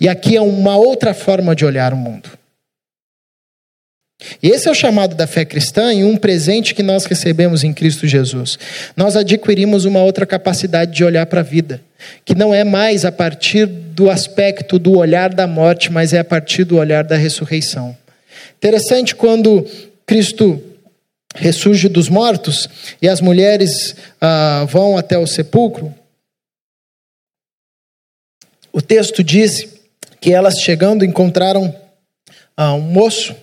E 0.00 0.08
aqui 0.08 0.36
é 0.36 0.40
uma 0.40 0.76
outra 0.76 1.14
forma 1.14 1.54
de 1.54 1.64
olhar 1.64 1.92
o 1.92 1.96
mundo. 1.96 2.38
E 4.42 4.48
esse 4.48 4.66
é 4.66 4.70
o 4.70 4.74
chamado 4.74 5.14
da 5.14 5.26
fé 5.26 5.44
cristã 5.44 5.92
e 5.94 6.02
um 6.02 6.16
presente 6.16 6.74
que 6.74 6.82
nós 6.82 7.04
recebemos 7.04 7.62
em 7.62 7.72
Cristo 7.72 8.06
Jesus. 8.06 8.58
Nós 8.96 9.16
adquirimos 9.16 9.84
uma 9.84 10.02
outra 10.02 10.26
capacidade 10.26 10.92
de 10.92 11.04
olhar 11.04 11.26
para 11.26 11.40
a 11.40 11.44
vida, 11.44 11.80
que 12.24 12.34
não 12.34 12.52
é 12.52 12.64
mais 12.64 13.04
a 13.04 13.12
partir 13.12 13.66
do 13.66 14.10
aspecto 14.10 14.78
do 14.78 14.98
olhar 14.98 15.32
da 15.32 15.46
morte, 15.46 15.92
mas 15.92 16.12
é 16.12 16.18
a 16.18 16.24
partir 16.24 16.64
do 16.64 16.76
olhar 16.76 17.04
da 17.04 17.16
ressurreição. 17.16 17.96
Interessante 18.58 19.14
quando 19.14 19.64
Cristo 20.04 20.60
ressurge 21.32 21.88
dos 21.88 22.08
mortos 22.08 22.68
e 23.00 23.08
as 23.08 23.20
mulheres 23.20 23.94
ah, 24.20 24.66
vão 24.68 24.98
até 24.98 25.16
o 25.16 25.28
sepulcro, 25.28 25.94
o 28.72 28.82
texto 28.82 29.22
diz 29.22 29.78
que 30.20 30.32
elas 30.32 30.58
chegando 30.58 31.04
encontraram 31.04 31.74
ah, 32.56 32.74
um 32.74 32.80
moço 32.80 33.36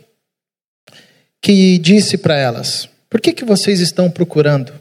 que 1.41 1.78
disse 1.78 2.17
para 2.17 2.36
elas: 2.36 2.89
Por 3.10 3.21
que, 3.21 3.32
que 3.32 3.45
vocês 3.45 3.80
estão 3.80 4.12
procurando 4.12 4.73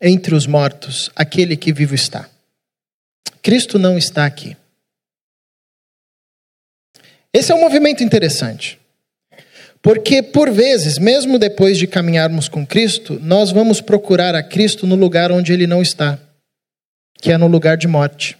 entre 0.00 0.36
os 0.36 0.46
mortos 0.46 1.10
aquele 1.16 1.56
que 1.56 1.72
vivo 1.72 1.96
está? 1.96 2.30
Cristo 3.42 3.76
não 3.76 3.98
está 3.98 4.24
aqui. 4.24 4.56
Esse 7.32 7.50
é 7.50 7.54
um 7.56 7.60
movimento 7.60 8.04
interessante. 8.04 8.78
Porque, 9.86 10.20
por 10.20 10.50
vezes, 10.50 10.98
mesmo 10.98 11.38
depois 11.38 11.78
de 11.78 11.86
caminharmos 11.86 12.48
com 12.48 12.66
Cristo, 12.66 13.20
nós 13.22 13.52
vamos 13.52 13.80
procurar 13.80 14.34
a 14.34 14.42
Cristo 14.42 14.84
no 14.84 14.96
lugar 14.96 15.30
onde 15.30 15.52
ele 15.52 15.64
não 15.64 15.80
está, 15.80 16.18
que 17.20 17.30
é 17.30 17.38
no 17.38 17.46
lugar 17.46 17.76
de 17.76 17.86
morte. 17.86 18.36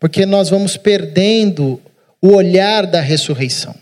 Porque 0.00 0.26
nós 0.26 0.50
vamos 0.50 0.76
perdendo 0.76 1.80
o 2.20 2.34
olhar 2.34 2.88
da 2.88 3.00
ressurreição. 3.00 3.72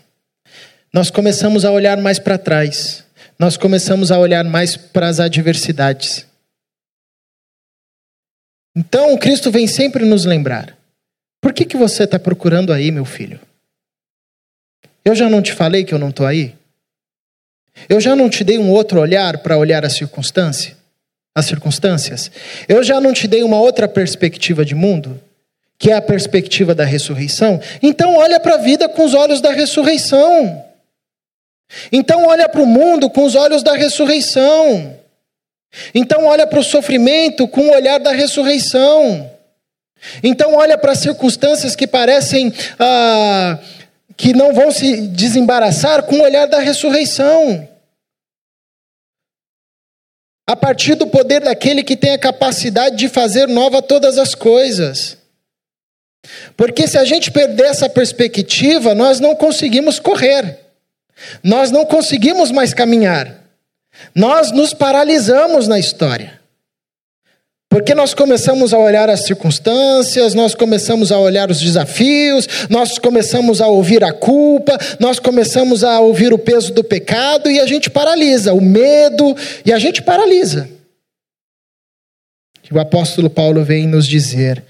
Nós 0.93 1.09
começamos 1.09 1.65
a 1.65 1.71
olhar 1.71 1.97
mais 1.97 2.19
para 2.19 2.37
trás, 2.37 3.03
nós 3.39 3.57
começamos 3.57 4.11
a 4.11 4.19
olhar 4.19 4.43
mais 4.43 4.77
para 4.77 5.09
as 5.09 5.19
adversidades. 5.19 6.27
Então, 8.75 9.17
Cristo 9.17 9.49
vem 9.49 9.65
sempre 9.65 10.05
nos 10.05 10.25
lembrar: 10.25 10.77
por 11.41 11.51
que, 11.51 11.65
que 11.65 11.75
você 11.75 12.03
está 12.03 12.19
procurando 12.19 12.71
aí, 12.71 12.91
meu 12.91 13.03
filho? 13.03 13.39
Eu 15.05 15.13
já 15.13 15.29
não 15.29 15.41
te 15.41 15.53
falei 15.53 15.83
que 15.83 15.93
eu 15.93 15.99
não 15.99 16.09
estou 16.09 16.25
aí? 16.25 16.55
Eu 17.87 18.01
já 18.01 18.15
não 18.15 18.27
te 18.27 18.43
dei 18.43 18.57
um 18.57 18.71
outro 18.71 18.99
olhar 18.99 19.37
para 19.37 19.57
olhar 19.57 19.85
a 19.85 19.89
circunstância? 19.89 20.75
As 21.35 21.45
circunstâncias? 21.45 22.31
Eu 22.67 22.83
já 22.83 22.99
não 22.99 23.13
te 23.13 23.27
dei 23.27 23.43
uma 23.43 23.59
outra 23.59 23.87
perspectiva 23.87 24.65
de 24.65 24.73
mundo? 24.73 25.21
Que 25.77 25.91
é 25.91 25.93
a 25.93 26.01
perspectiva 26.01 26.73
da 26.73 26.85
ressurreição? 26.85 27.61
Então 27.83 28.15
olha 28.15 28.39
para 28.39 28.55
a 28.55 28.57
vida 28.57 28.89
com 28.89 29.05
os 29.05 29.13
olhos 29.13 29.41
da 29.41 29.51
ressurreição. 29.51 30.65
Então 31.91 32.25
olha 32.25 32.49
para 32.49 32.61
o 32.61 32.65
mundo 32.65 33.09
com 33.09 33.25
os 33.25 33.35
olhos 33.35 33.61
da 33.61 33.75
ressurreição. 33.75 34.97
Então 35.93 36.25
olha 36.25 36.47
para 36.47 36.59
o 36.59 36.63
sofrimento 36.63 37.47
com 37.47 37.61
o 37.61 37.73
olhar 37.73 37.99
da 37.99 38.11
ressurreição. 38.11 39.29
Então 40.23 40.55
olha 40.55 40.77
para 40.77 40.93
as 40.93 40.99
circunstâncias 40.99 41.75
que 41.75 41.87
parecem 41.87 42.53
ah, 42.79 43.59
que 44.17 44.33
não 44.33 44.53
vão 44.53 44.71
se 44.71 45.07
desembaraçar 45.07 46.03
com 46.03 46.15
o 46.15 46.23
olhar 46.23 46.47
da 46.47 46.59
ressurreição. 46.59 47.67
A 50.47 50.55
partir 50.55 50.95
do 50.95 51.07
poder 51.07 51.41
daquele 51.41 51.83
que 51.83 51.97
tem 51.97 52.11
a 52.11 52.19
capacidade 52.19 52.95
de 52.95 53.09
fazer 53.09 53.47
nova 53.47 53.81
todas 53.81 54.17
as 54.17 54.35
coisas. 54.35 55.17
Porque 56.55 56.87
se 56.87 56.97
a 56.97 57.05
gente 57.05 57.31
perder 57.31 57.65
essa 57.65 57.89
perspectiva, 57.89 58.95
nós 58.95 59.19
não 59.19 59.35
conseguimos 59.35 59.99
correr, 59.99 60.59
nós 61.43 61.71
não 61.71 61.85
conseguimos 61.85 62.51
mais 62.51 62.73
caminhar, 62.73 63.43
nós 64.13 64.51
nos 64.51 64.73
paralisamos 64.73 65.67
na 65.67 65.79
história. 65.79 66.39
Porque 67.75 67.93
nós 67.93 68.13
começamos 68.13 68.73
a 68.73 68.77
olhar 68.77 69.09
as 69.09 69.25
circunstâncias, 69.25 70.33
nós 70.33 70.55
começamos 70.55 71.11
a 71.11 71.19
olhar 71.19 71.51
os 71.51 71.59
desafios, 71.59 72.47
nós 72.69 72.97
começamos 72.97 73.59
a 73.59 73.67
ouvir 73.67 74.01
a 74.01 74.13
culpa, 74.13 74.77
nós 74.97 75.19
começamos 75.19 75.83
a 75.83 75.99
ouvir 75.99 76.31
o 76.31 76.39
peso 76.39 76.73
do 76.73 76.85
pecado 76.85 77.51
e 77.51 77.59
a 77.59 77.65
gente 77.65 77.89
paralisa, 77.89 78.53
o 78.53 78.61
medo, 78.61 79.35
e 79.65 79.73
a 79.73 79.77
gente 79.77 80.01
paralisa. 80.01 80.69
O 82.71 82.79
apóstolo 82.79 83.29
Paulo 83.29 83.61
vem 83.61 83.85
nos 83.85 84.07
dizer: 84.07 84.63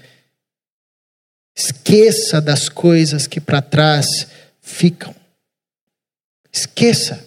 esqueça 1.56 2.40
das 2.40 2.68
coisas 2.68 3.28
que 3.28 3.40
para 3.40 3.62
trás 3.62 4.26
ficam. 4.60 5.14
Esqueça. 6.52 7.24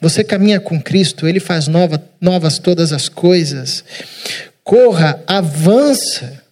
Você 0.00 0.24
caminha 0.24 0.60
com 0.60 0.80
Cristo, 0.80 1.28
Ele 1.28 1.40
faz 1.40 1.68
nova, 1.68 2.02
novas 2.20 2.58
todas 2.58 2.92
as 2.92 3.08
coisas. 3.08 3.84
Corra, 4.64 5.22
avança 5.26 6.42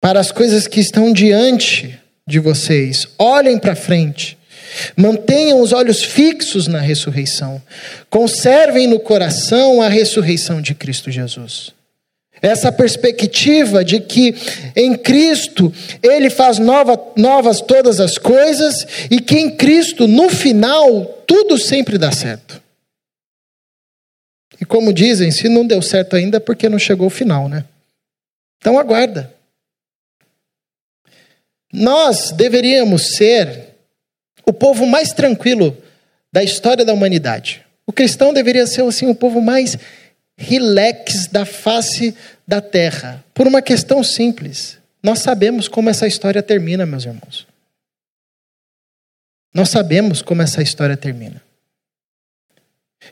para 0.00 0.20
as 0.20 0.30
coisas 0.30 0.66
que 0.66 0.80
estão 0.80 1.12
diante 1.12 1.98
de 2.26 2.38
vocês. 2.38 3.06
Olhem 3.18 3.58
para 3.58 3.74
frente. 3.74 4.38
Mantenham 4.96 5.60
os 5.60 5.72
olhos 5.72 6.02
fixos 6.02 6.66
na 6.66 6.80
ressurreição. 6.80 7.62
Conservem 8.10 8.86
no 8.86 8.98
coração 8.98 9.80
a 9.80 9.88
ressurreição 9.88 10.60
de 10.60 10.74
Cristo 10.74 11.10
Jesus. 11.10 11.73
Essa 12.44 12.70
perspectiva 12.70 13.82
de 13.82 14.00
que 14.00 14.34
em 14.76 14.94
Cristo 14.98 15.72
Ele 16.02 16.28
faz 16.28 16.58
nova, 16.58 17.02
novas 17.16 17.62
todas 17.62 18.00
as 18.00 18.18
coisas 18.18 18.86
e 19.10 19.18
que 19.18 19.38
em 19.38 19.56
Cristo, 19.56 20.06
no 20.06 20.28
final, 20.28 21.06
tudo 21.26 21.56
sempre 21.56 21.96
dá 21.96 22.12
certo. 22.12 22.62
E 24.60 24.64
como 24.66 24.92
dizem, 24.92 25.30
se 25.30 25.48
não 25.48 25.66
deu 25.66 25.80
certo 25.80 26.16
ainda, 26.16 26.36
é 26.36 26.40
porque 26.40 26.68
não 26.68 26.78
chegou 26.78 27.06
o 27.06 27.10
final, 27.10 27.48
né? 27.48 27.64
Então 28.58 28.78
aguarda. 28.78 29.32
Nós 31.72 32.30
deveríamos 32.30 33.16
ser 33.16 33.70
o 34.44 34.52
povo 34.52 34.84
mais 34.84 35.14
tranquilo 35.14 35.74
da 36.30 36.44
história 36.44 36.84
da 36.84 36.92
humanidade. 36.92 37.64
O 37.86 37.92
cristão 37.92 38.34
deveria 38.34 38.66
ser 38.66 38.82
assim 38.82 39.08
o 39.08 39.14
povo 39.14 39.40
mais 39.40 39.78
relax 40.36 41.26
da 41.28 41.44
face 41.44 42.14
da 42.46 42.60
terra, 42.60 43.24
por 43.32 43.46
uma 43.46 43.62
questão 43.62 44.02
simples. 44.02 44.78
Nós 45.02 45.20
sabemos 45.20 45.68
como 45.68 45.90
essa 45.90 46.06
história 46.06 46.42
termina, 46.42 46.84
meus 46.86 47.04
irmãos. 47.04 47.46
Nós 49.52 49.68
sabemos 49.68 50.20
como 50.20 50.42
essa 50.42 50.62
história 50.62 50.96
termina. 50.96 51.42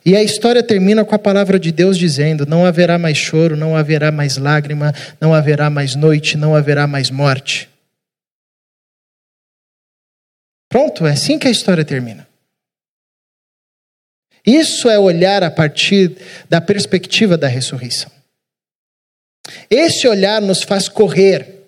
E 0.05 0.17
a 0.17 0.23
história 0.23 0.63
termina 0.63 1.05
com 1.05 1.15
a 1.15 1.19
palavra 1.19 1.59
de 1.59 1.71
Deus 1.71 1.99
dizendo: 1.99 2.47
não 2.47 2.65
haverá 2.65 2.99
mais 2.99 3.17
choro, 3.19 3.57
não 3.57 3.77
haverá 3.77 4.11
mais 4.11 4.37
lágrima, 4.37 4.93
não 5.21 5.35
haverá 5.35 5.69
mais 5.69 5.95
noite, 5.95 6.37
não 6.37 6.57
haverá 6.57 6.87
mais 6.87 7.11
morte. 7.11 7.69
Pronto, 10.69 11.07
é 11.07 11.13
assim 11.13 11.39
que 11.39 11.47
a 11.47 11.51
história 11.51 11.85
termina. 11.85 12.27
Isso 14.47 14.91
é 14.91 14.99
olhar 14.99 15.43
a 15.43 15.51
partir 15.51 16.17
da 16.49 16.61
perspectiva 16.61 17.37
da 17.37 17.47
ressurreição. 17.47 18.11
Esse 19.71 20.07
olhar 20.09 20.41
nos 20.41 20.63
faz 20.63 20.89
correr. 20.89 21.63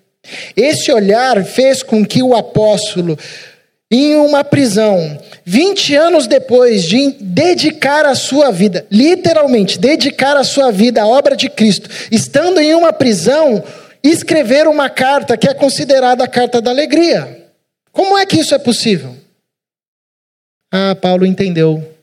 Esse 0.56 0.90
olhar 0.90 1.44
fez 1.44 1.82
com 1.82 2.04
que 2.04 2.22
o 2.22 2.34
apóstolo, 2.34 3.18
em 3.90 4.16
uma 4.16 4.42
prisão, 4.42 5.20
20 5.44 5.94
anos 5.94 6.26
depois 6.26 6.84
de 6.84 7.10
dedicar 7.20 8.06
a 8.06 8.14
sua 8.14 8.50
vida, 8.50 8.86
literalmente 8.90 9.78
dedicar 9.78 10.36
a 10.36 10.44
sua 10.44 10.72
vida 10.72 11.02
à 11.02 11.06
obra 11.06 11.36
de 11.36 11.48
Cristo, 11.48 11.88
estando 12.10 12.60
em 12.60 12.74
uma 12.74 12.92
prisão, 12.92 13.62
escrever 14.02 14.66
uma 14.66 14.88
carta 14.88 15.36
que 15.36 15.48
é 15.48 15.54
considerada 15.54 16.24
a 16.24 16.28
carta 16.28 16.60
da 16.60 16.70
alegria. 16.70 17.44
Como 17.92 18.18
é 18.18 18.26
que 18.26 18.40
isso 18.40 18.54
é 18.54 18.58
possível? 18.58 19.14
Ah, 20.72 20.96
Paulo 21.00 21.24
entendeu 21.24 21.93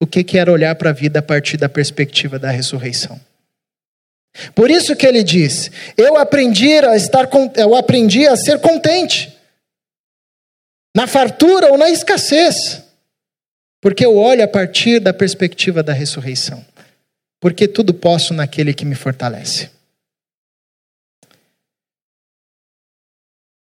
o 0.00 0.06
que 0.06 0.38
era 0.38 0.52
olhar 0.52 0.74
para 0.74 0.90
a 0.90 0.92
vida 0.92 1.20
a 1.20 1.22
partir 1.22 1.56
da 1.56 1.68
perspectiva 1.68 2.38
da 2.38 2.50
ressurreição. 2.50 3.20
Por 4.54 4.70
isso 4.70 4.94
que 4.94 5.06
ele 5.06 5.22
diz: 5.22 5.70
Eu 5.96 6.16
aprendi 6.16 6.72
a 6.78 6.96
estar 6.96 7.28
eu 7.56 7.74
aprendi 7.74 8.26
a 8.26 8.36
ser 8.36 8.60
contente 8.60 9.34
na 10.94 11.06
fartura 11.06 11.70
ou 11.70 11.78
na 11.78 11.90
escassez, 11.90 12.82
porque 13.80 14.04
eu 14.04 14.16
olho 14.16 14.44
a 14.44 14.48
partir 14.48 15.00
da 15.00 15.12
perspectiva 15.12 15.82
da 15.82 15.92
ressurreição. 15.92 16.64
Porque 17.40 17.68
tudo 17.68 17.92
posso 17.92 18.32
naquele 18.32 18.72
que 18.72 18.84
me 18.84 18.94
fortalece. 18.94 19.70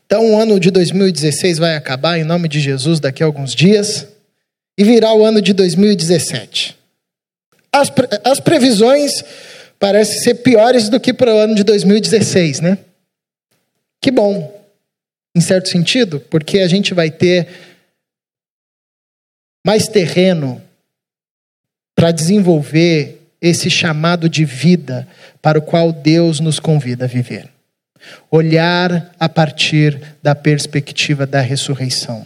Então, 0.05 0.33
o 0.33 0.41
ano 0.41 0.59
de 0.59 0.71
2016 0.71 1.59
vai 1.59 1.75
acabar 1.75 2.17
em 2.17 2.23
nome 2.23 2.47
de 2.47 2.59
Jesus 2.59 2.99
daqui 2.99 3.21
a 3.21 3.25
alguns 3.25 3.53
dias 3.53 4.07
e 4.79 4.83
virá 4.85 5.13
o 5.13 5.25
ano 5.25 5.41
de 5.41 5.51
2017. 5.51 6.73
As, 7.69 7.89
pre 7.89 8.07
as 8.23 8.39
previsões 8.39 9.21
parecem 9.77 10.21
ser 10.21 10.35
piores 10.35 10.87
do 10.87 11.01
que 11.01 11.13
para 11.13 11.35
o 11.35 11.37
ano 11.37 11.53
de 11.53 11.65
2016, 11.65 12.61
né? 12.61 12.77
Que 14.01 14.09
bom, 14.09 14.57
em 15.35 15.41
certo 15.41 15.67
sentido, 15.67 16.21
porque 16.21 16.59
a 16.59 16.67
gente 16.69 16.93
vai 16.93 17.11
ter 17.11 17.49
mais 19.67 19.89
terreno 19.89 20.61
para 21.93 22.13
desenvolver 22.13 23.19
esse 23.41 23.69
chamado 23.69 24.29
de 24.29 24.45
vida 24.45 25.05
para 25.41 25.59
o 25.59 25.61
qual 25.61 25.91
Deus 25.91 26.39
nos 26.39 26.57
convida 26.57 27.03
a 27.03 27.07
viver. 27.07 27.49
Olhar 28.31 29.13
a 29.19 29.27
partir 29.27 30.01
da 30.23 30.33
perspectiva 30.33 31.27
da 31.27 31.41
ressurreição. 31.41 32.25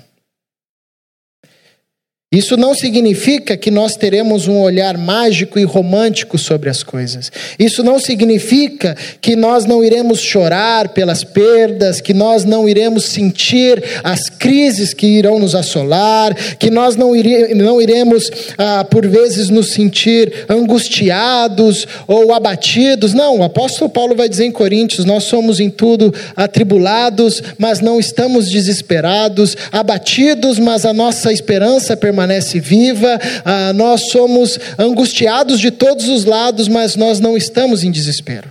Isso 2.34 2.58
não 2.58 2.74
significa 2.74 3.56
que 3.56 3.69
nós 3.69 3.96
teremos 3.96 4.48
um 4.48 4.60
olhar 4.60 4.98
mágico 4.98 5.60
e 5.60 5.63
romântico 5.63 6.36
sobre 6.36 6.67
as 6.67 6.82
coisas. 6.82 7.32
Isso 7.60 7.84
não 7.84 8.00
significa 8.00 8.98
que 9.22 9.36
nós 9.36 9.65
não 9.65 9.84
iremos 9.84 10.19
chorar 10.19 10.89
pelas 10.89 11.24
perdas, 11.24 12.02
que 12.02 12.12
nós 12.12 12.43
não 12.43 12.67
iremos 12.67 13.06
sentir 13.06 13.84
as 14.04 14.30
crises 14.30 14.96
que 14.96 15.06
irão 15.06 15.38
nos 15.38 15.54
assolar, 15.54 16.36
que 16.58 16.72
nós 16.72 16.96
não, 16.96 17.15
ire, 17.15 17.54
não 17.54 17.80
iremos, 17.80 18.32
ah, 18.58 18.84
por 18.84 19.06
vezes, 19.06 19.52
nos 19.52 19.72
sentir 19.72 20.46
angustiados 20.50 21.88
ou 22.08 22.34
abatidos. 22.34 23.13
Não, 23.13 23.41
o 23.41 23.43
apóstolo 23.43 23.91
Paulo 23.91 24.15
vai 24.15 24.28
dizer 24.28 24.46
em 24.46 24.52
Coríntios: 24.52 25.06
nós 25.06 25.26
somos 25.26 25.60
em 25.60 25.69
tudo 25.69 26.12
atribulados, 26.36 27.43
mas 27.60 27.80
não 27.80 28.00
estamos 28.00 28.50
desesperados, 28.50 29.56
abatidos, 29.72 30.58
mas 30.58 30.84
a 30.84 30.93
nossa 30.93 31.32
esperança 31.32 31.96
permanece 31.96 32.23
permanece 32.24 32.60
viva, 32.60 33.20
ah, 33.44 33.74
nós 33.74 34.10
somos 34.10 34.58
angustiados 34.78 35.60
de 35.60 35.70
todos 35.72 36.08
os 36.08 36.26
lados, 36.26 36.68
mas 36.68 36.96
nós 36.96 37.20
não 37.20 37.38
estamos 37.38 37.84
em 37.84 37.92
desespero. 37.92 38.50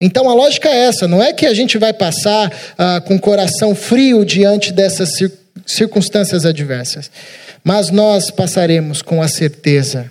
Então 0.00 0.28
a 0.28 0.34
lógica 0.34 0.68
é 0.68 0.86
essa: 0.86 1.06
não 1.06 1.22
é 1.22 1.32
que 1.32 1.46
a 1.46 1.54
gente 1.54 1.78
vai 1.78 1.92
passar 1.92 2.52
ah, 2.76 3.00
com 3.00 3.16
o 3.16 3.20
coração 3.20 3.74
frio 3.74 4.24
diante 4.24 4.72
dessas 4.72 5.10
circunstâncias 5.64 6.44
adversas, 6.44 7.10
mas 7.62 7.90
nós 7.90 8.30
passaremos 8.30 9.00
com 9.00 9.22
a 9.22 9.28
certeza 9.28 10.10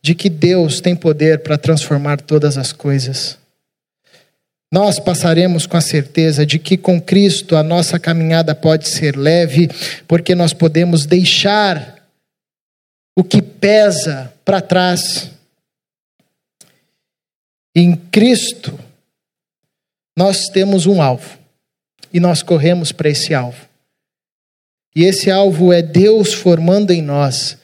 de 0.00 0.14
que 0.14 0.28
Deus 0.28 0.80
tem 0.80 0.94
poder 0.94 1.40
para 1.40 1.58
transformar 1.58 2.20
todas 2.20 2.56
as 2.58 2.72
coisas 2.72 3.38
nós 4.74 4.98
passaremos 4.98 5.68
com 5.68 5.76
a 5.76 5.80
certeza 5.80 6.44
de 6.44 6.58
que 6.58 6.76
com 6.76 7.00
Cristo 7.00 7.54
a 7.54 7.62
nossa 7.62 7.96
caminhada 7.96 8.56
pode 8.56 8.88
ser 8.88 9.16
leve, 9.16 9.68
porque 10.08 10.34
nós 10.34 10.52
podemos 10.52 11.06
deixar 11.06 12.04
o 13.16 13.22
que 13.22 13.40
pesa 13.40 14.34
para 14.44 14.60
trás. 14.60 15.30
Em 17.72 17.94
Cristo, 17.94 18.76
nós 20.18 20.48
temos 20.48 20.86
um 20.86 21.00
alvo 21.00 21.38
e 22.12 22.18
nós 22.18 22.42
corremos 22.42 22.90
para 22.90 23.08
esse 23.08 23.32
alvo. 23.32 23.68
E 24.96 25.04
esse 25.04 25.30
alvo 25.30 25.72
é 25.72 25.82
Deus 25.82 26.34
formando 26.34 26.90
em 26.90 27.00
nós 27.00 27.56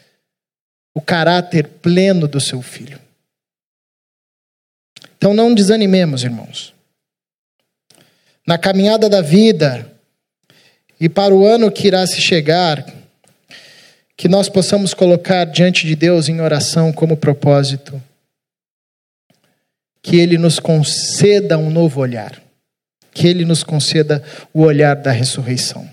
o 0.94 1.00
caráter 1.00 1.66
pleno 1.66 2.28
do 2.28 2.40
seu 2.40 2.62
Filho. 2.62 3.00
Então 5.16 5.34
não 5.34 5.52
desanimemos, 5.52 6.22
irmãos 6.22 6.78
na 8.46 8.58
caminhada 8.58 9.08
da 9.08 9.20
vida 9.20 9.90
e 11.00 11.08
para 11.08 11.34
o 11.34 11.46
ano 11.46 11.70
que 11.70 11.86
irá 11.86 12.06
se 12.06 12.20
chegar, 12.20 12.84
que 14.16 14.28
nós 14.28 14.48
possamos 14.48 14.92
colocar 14.92 15.44
diante 15.44 15.86
de 15.86 15.96
Deus 15.96 16.28
em 16.28 16.40
oração 16.40 16.92
como 16.92 17.16
propósito, 17.16 18.00
que 20.02 20.16
Ele 20.16 20.36
nos 20.36 20.58
conceda 20.58 21.56
um 21.56 21.70
novo 21.70 22.00
olhar, 22.00 22.40
que 23.12 23.26
Ele 23.26 23.44
nos 23.44 23.62
conceda 23.62 24.22
o 24.52 24.62
olhar 24.62 24.96
da 24.96 25.10
ressurreição, 25.10 25.88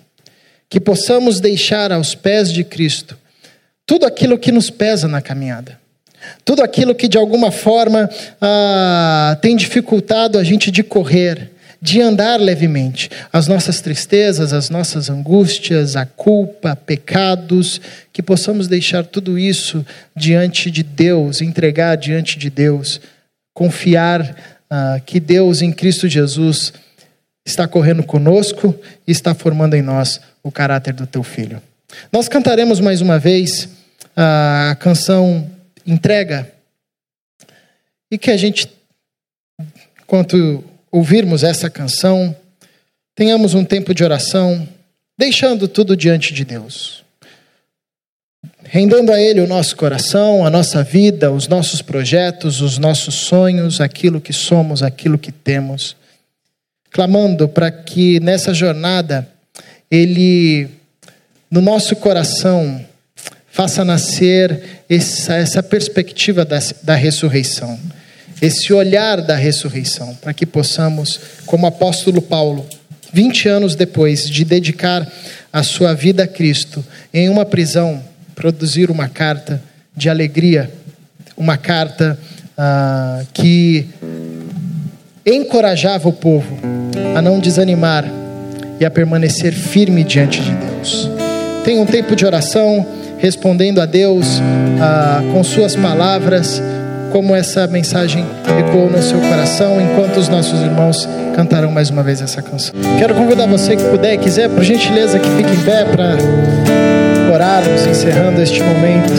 que 0.70 0.80
possamos 0.80 1.40
deixar 1.40 1.92
aos 1.92 2.16
pés 2.16 2.52
de 2.52 2.64
Cristo 2.64 3.18
tudo 3.86 4.06
aquilo 4.06 4.38
que 4.38 4.52
nos 4.52 4.70
pesa 4.70 5.08
na 5.08 5.22
caminhada. 5.22 5.80
Tudo 6.44 6.62
aquilo 6.62 6.94
que 6.94 7.08
de 7.08 7.18
alguma 7.18 7.52
forma 7.52 8.10
ah, 8.42 9.38
tem 9.42 9.56
dificultado 9.56 10.38
a 10.38 10.44
gente 10.44 10.70
de 10.70 10.84
correr, 10.84 11.52
de 11.82 12.02
andar 12.02 12.40
levemente. 12.40 13.10
As 13.32 13.48
nossas 13.48 13.82
tristezas, 13.82 14.54
as 14.54 14.70
nossas 14.70 15.10
angústias, 15.10 15.96
a 15.96 16.06
culpa, 16.06 16.76
pecados, 16.76 17.80
que 18.12 18.24
possamos 18.24 18.68
deixar 18.68 19.06
tudo 19.06 19.38
isso 19.38 19.86
diante 20.16 20.72
de 20.72 20.84
Deus, 20.84 21.42
entregar 21.42 21.96
diante 21.96 22.38
de 22.38 22.50
Deus, 22.50 23.00
confiar 23.54 24.36
ah, 24.70 25.00
que 25.06 25.20
Deus 25.20 25.62
em 25.62 25.72
Cristo 25.72 26.08
Jesus 26.08 26.74
está 27.46 27.68
correndo 27.68 28.04
conosco 28.04 28.76
e 29.08 29.12
está 29.12 29.34
formando 29.34 29.76
em 29.76 29.82
nós 29.82 30.20
o 30.44 30.52
caráter 30.52 30.94
do 30.94 31.08
teu 31.08 31.24
filho. 31.24 31.62
Nós 32.12 32.28
cantaremos 32.28 32.80
mais 32.80 33.00
uma 33.02 33.18
vez 33.18 33.70
a 34.16 34.76
canção 34.80 35.50
Entrega 35.86 36.52
e 38.12 38.18
que 38.18 38.30
a 38.30 38.36
gente, 38.36 38.70
enquanto 40.02 40.62
ouvirmos 40.92 41.44
essa 41.44 41.70
canção, 41.70 42.36
tenhamos 43.16 43.54
um 43.54 43.64
tempo 43.64 43.94
de 43.94 44.04
oração, 44.04 44.68
deixando 45.18 45.68
tudo 45.68 45.96
diante 45.96 46.34
de 46.34 46.46
Deus. 46.46 47.04
Rendendo 48.64 49.12
a 49.12 49.22
Ele 49.22 49.40
o 49.40 49.48
nosso 49.48 49.76
coração, 49.76 50.46
a 50.46 50.50
nossa 50.50 50.84
vida, 50.84 51.32
os 51.32 51.48
nossos 51.48 51.82
projetos, 51.82 52.62
os 52.62 52.78
nossos 52.78 53.16
sonhos, 53.16 53.80
aquilo 53.80 54.22
que 54.22 54.34
somos, 54.34 54.84
aquilo 54.84 55.18
que 55.18 55.32
temos. 55.32 55.96
Clamando 56.92 57.48
para 57.48 57.72
que 57.72 58.20
nessa 58.20 58.54
jornada 58.54 59.28
Ele, 59.90 60.68
no 61.50 61.62
nosso 61.62 61.96
coração, 61.96 62.86
faça 63.50 63.84
nascer 63.84 64.84
essa, 64.90 65.36
essa 65.36 65.64
perspectiva 65.64 66.46
da, 66.46 66.60
da 66.84 66.96
ressurreição 66.96 67.80
esse 68.42 68.72
olhar 68.74 69.22
da 69.22 69.36
ressurreição, 69.36 70.16
para 70.16 70.34
que 70.34 70.46
possamos, 70.46 71.20
como 71.46 71.66
apóstolo 71.66 72.22
Paulo, 72.22 72.66
20 73.12 73.50
anos 73.50 73.76
depois 73.76 74.30
de 74.30 74.44
dedicar 74.44 75.08
a 75.52 75.64
sua 75.64 75.94
vida 75.94 76.24
a 76.24 76.28
Cristo, 76.28 76.84
em 77.14 77.30
uma 77.30 77.46
prisão, 77.46 78.02
produzir 78.36 78.92
uma 78.92 79.08
carta 79.08 79.62
de 79.96 80.10
alegria, 80.10 80.70
uma 81.36 81.58
carta 81.58 82.20
ah, 82.58 83.24
que 83.34 83.88
encorajava 85.26 86.08
o 86.08 86.14
povo 86.14 86.58
a 87.16 87.22
não 87.22 87.40
desanimar 87.40 88.06
e 88.80 88.86
a 88.86 88.92
permanecer 88.92 89.54
firme 89.54 90.04
diante 90.04 90.42
de 90.42 90.52
Deus. 90.52 91.10
Tenha 91.66 91.82
um 91.82 91.86
tempo 91.86 92.16
de 92.16 92.26
oração, 92.26 92.86
respondendo 93.18 93.82
a 93.82 93.86
Deus 93.86 94.40
ah, 94.80 95.22
com 95.34 95.44
Suas 95.44 95.76
palavras 95.76 96.62
como 97.12 97.36
essa 97.36 97.68
mensagem 97.68 98.26
ecoou 98.60 98.90
no 98.90 99.02
seu 99.02 99.20
coração, 99.20 99.80
enquanto 99.82 100.18
os 100.18 100.30
nossos 100.30 100.62
irmãos 100.62 101.08
cantarão 101.36 101.72
mais 101.72 101.90
uma 101.90 102.04
vez 102.04 102.22
essa 102.22 102.42
canção. 102.42 102.74
Quero 102.98 103.14
convidar 103.16 103.46
você 103.46 103.76
que 103.76 103.84
puder 103.84 104.14
e 104.14 104.18
quiser, 104.18 104.50
por 104.50 104.64
gentileza, 104.64 105.20
que 105.20 105.30
fique 105.30 105.54
em 105.54 105.62
pé 105.62 105.86
para 105.86 106.16
orarmos, 107.34 107.86
encerrando 107.86 108.42
este 108.42 108.62
momento. 108.64 109.14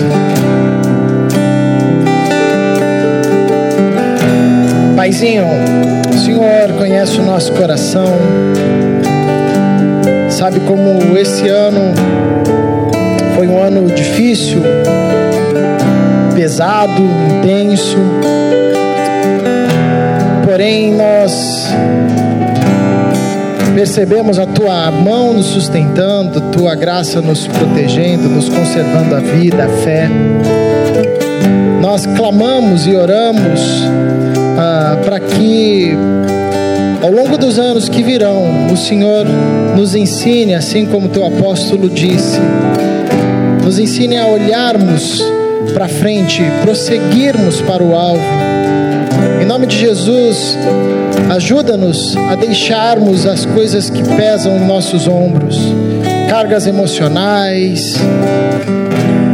Paizinho, 4.96 5.44
o 6.12 6.18
Senhor 6.18 6.72
conhece 6.76 7.18
o 7.18 7.22
nosso 7.22 7.52
coração, 7.52 8.12
sabe 10.28 10.58
como 10.60 11.16
esse 11.16 11.48
ano 11.48 11.94
foi 13.36 13.46
um 13.46 13.62
ano 13.62 13.88
difícil, 13.92 14.60
pesado, 16.48 17.02
intenso. 17.36 17.98
Porém, 20.46 20.94
nós 20.94 21.68
percebemos 23.74 24.38
a 24.38 24.46
tua 24.46 24.90
mão 24.90 25.34
nos 25.34 25.44
sustentando, 25.44 26.40
tua 26.50 26.74
graça 26.74 27.20
nos 27.20 27.46
protegendo, 27.46 28.30
nos 28.30 28.48
conservando 28.48 29.14
a 29.14 29.20
vida, 29.20 29.66
a 29.66 29.68
fé. 29.68 30.08
Nós 31.82 32.06
clamamos 32.06 32.86
e 32.86 32.96
oramos 32.96 33.60
ah, 34.58 34.96
para 35.04 35.20
que 35.20 35.94
ao 37.02 37.10
longo 37.12 37.36
dos 37.36 37.58
anos 37.58 37.90
que 37.90 38.02
virão, 38.02 38.72
o 38.72 38.76
Senhor 38.76 39.26
nos 39.76 39.94
ensine, 39.94 40.54
assim 40.54 40.86
como 40.86 41.10
teu 41.10 41.26
apóstolo 41.26 41.90
disse, 41.90 42.40
nos 43.62 43.78
ensine 43.78 44.16
a 44.16 44.26
olharmos 44.26 45.22
para 45.72 45.88
frente, 45.88 46.42
prosseguirmos 46.62 47.60
para 47.60 47.82
o 47.82 47.94
alvo. 47.94 48.22
Em 49.40 49.44
nome 49.44 49.66
de 49.66 49.76
Jesus, 49.76 50.56
ajuda-nos 51.30 52.16
a 52.16 52.34
deixarmos 52.34 53.26
as 53.26 53.44
coisas 53.44 53.90
que 53.90 54.02
pesam 54.16 54.56
em 54.56 54.66
nossos 54.66 55.06
ombros, 55.06 55.58
cargas 56.28 56.66
emocionais, 56.66 57.94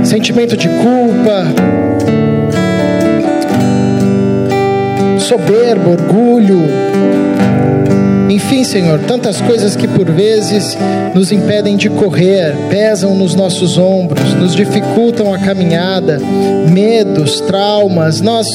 sentimento 0.02 0.56
de 0.56 0.68
culpa, 0.68 1.46
soberbo, 5.18 5.92
orgulho, 5.92 6.60
enfim, 8.35 8.64
Senhor, 8.64 8.99
tantas 9.01 9.40
coisas 9.40 9.77
que 9.77 9.87
por 9.87 10.11
vezes 10.11 10.77
nos 11.14 11.31
impedem 11.31 11.77
de 11.77 11.88
correr, 11.88 12.55
pesam 12.69 13.15
nos 13.15 13.35
nossos 13.35 13.79
ombros, 13.79 14.35
nos 14.35 14.56
dificultam 14.56 15.33
a 15.33 15.38
caminhada, 15.38 16.19
medos, 16.69 17.40
traumas. 17.42 18.21
Nós 18.21 18.46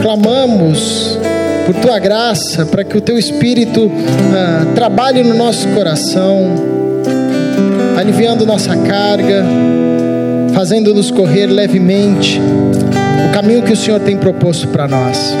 clamamos 0.00 1.18
por 1.66 1.74
tua 1.74 1.98
graça 1.98 2.64
para 2.64 2.84
que 2.84 2.96
o 2.96 3.00
teu 3.00 3.18
Espírito 3.18 3.90
ah, 4.32 4.66
trabalhe 4.74 5.24
no 5.24 5.34
nosso 5.34 5.66
coração 5.68 6.52
aliviando 7.98 8.46
nossa 8.46 8.76
carga, 8.76 9.44
fazendo-nos 10.52 11.10
correr 11.10 11.46
levemente 11.46 12.40
o 13.28 13.32
caminho 13.32 13.62
que 13.62 13.72
o 13.72 13.76
Senhor 13.76 13.98
tem 13.98 14.16
proposto 14.16 14.68
para 14.68 14.86
nós. 14.86 15.34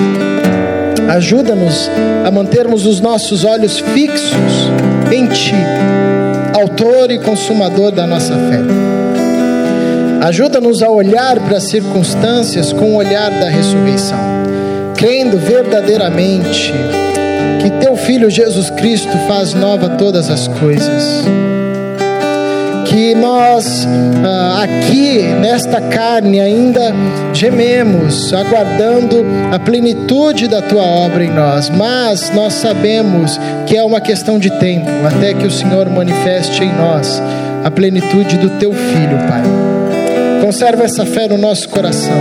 Ajuda-nos 1.08 1.90
a 2.24 2.30
mantermos 2.30 2.86
os 2.86 3.00
nossos 3.00 3.44
olhos 3.44 3.78
fixos 3.78 4.70
em 5.12 5.26
Ti, 5.26 5.54
Autor 6.54 7.10
e 7.10 7.18
Consumador 7.18 7.92
da 7.92 8.06
nossa 8.06 8.34
fé. 8.34 8.60
Ajuda-nos 10.26 10.82
a 10.82 10.88
olhar 10.88 11.38
para 11.40 11.58
as 11.58 11.64
circunstâncias 11.64 12.72
com 12.72 12.92
o 12.92 12.96
olhar 12.96 13.30
da 13.30 13.48
ressurreição, 13.48 14.18
crendo 14.96 15.36
verdadeiramente 15.36 16.72
que 17.60 17.70
Teu 17.70 17.96
Filho 17.96 18.30
Jesus 18.30 18.70
Cristo 18.70 19.16
faz 19.28 19.52
nova 19.52 19.90
todas 19.90 20.30
as 20.30 20.48
coisas 20.48 21.24
que 22.94 23.12
nós 23.12 23.88
ah, 24.24 24.62
aqui 24.62 25.20
nesta 25.40 25.80
carne 25.80 26.38
ainda 26.38 26.94
gememos, 27.32 28.32
aguardando 28.32 29.26
a 29.50 29.58
plenitude 29.58 30.46
da 30.46 30.62
tua 30.62 30.84
obra 30.84 31.24
em 31.24 31.30
nós, 31.30 31.70
mas 31.70 32.30
nós 32.30 32.52
sabemos 32.52 33.36
que 33.66 33.76
é 33.76 33.82
uma 33.82 34.00
questão 34.00 34.38
de 34.38 34.48
tempo 34.60 34.88
até 35.04 35.34
que 35.34 35.44
o 35.44 35.50
Senhor 35.50 35.90
manifeste 35.90 36.62
em 36.62 36.72
nós 36.72 37.20
a 37.64 37.70
plenitude 37.70 38.38
do 38.38 38.50
teu 38.60 38.72
filho, 38.72 39.18
Pai. 39.26 39.42
Conserva 40.40 40.84
essa 40.84 41.04
fé 41.04 41.26
no 41.26 41.36
nosso 41.36 41.68
coração. 41.68 42.14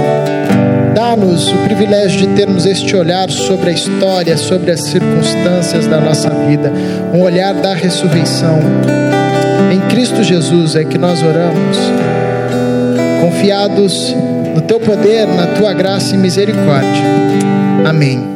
Dá-nos 0.96 1.52
o 1.52 1.58
privilégio 1.66 2.20
de 2.20 2.28
termos 2.30 2.66
este 2.66 2.96
olhar 2.96 3.30
sobre 3.30 3.70
a 3.70 3.74
história, 3.74 4.36
sobre 4.38 4.72
as 4.72 4.82
circunstâncias 4.82 5.86
da 5.86 6.02
nossa 6.02 6.32
vida, 6.32 6.74
um 7.14 7.22
olhar 7.22 7.54
da 7.54 7.76
ressurreição 7.76 8.60
Cristo 9.94 10.24
Jesus 10.24 10.76
é 10.76 10.84
que 10.84 10.98
nós 10.98 11.22
oramos, 11.22 11.78
confiados 13.22 14.12
no 14.56 14.62
teu 14.62 14.80
poder, 14.80 15.28
na 15.28 15.46
tua 15.46 15.72
graça 15.72 16.16
e 16.16 16.18
misericórdia. 16.18 17.04
Amém. 17.88 18.33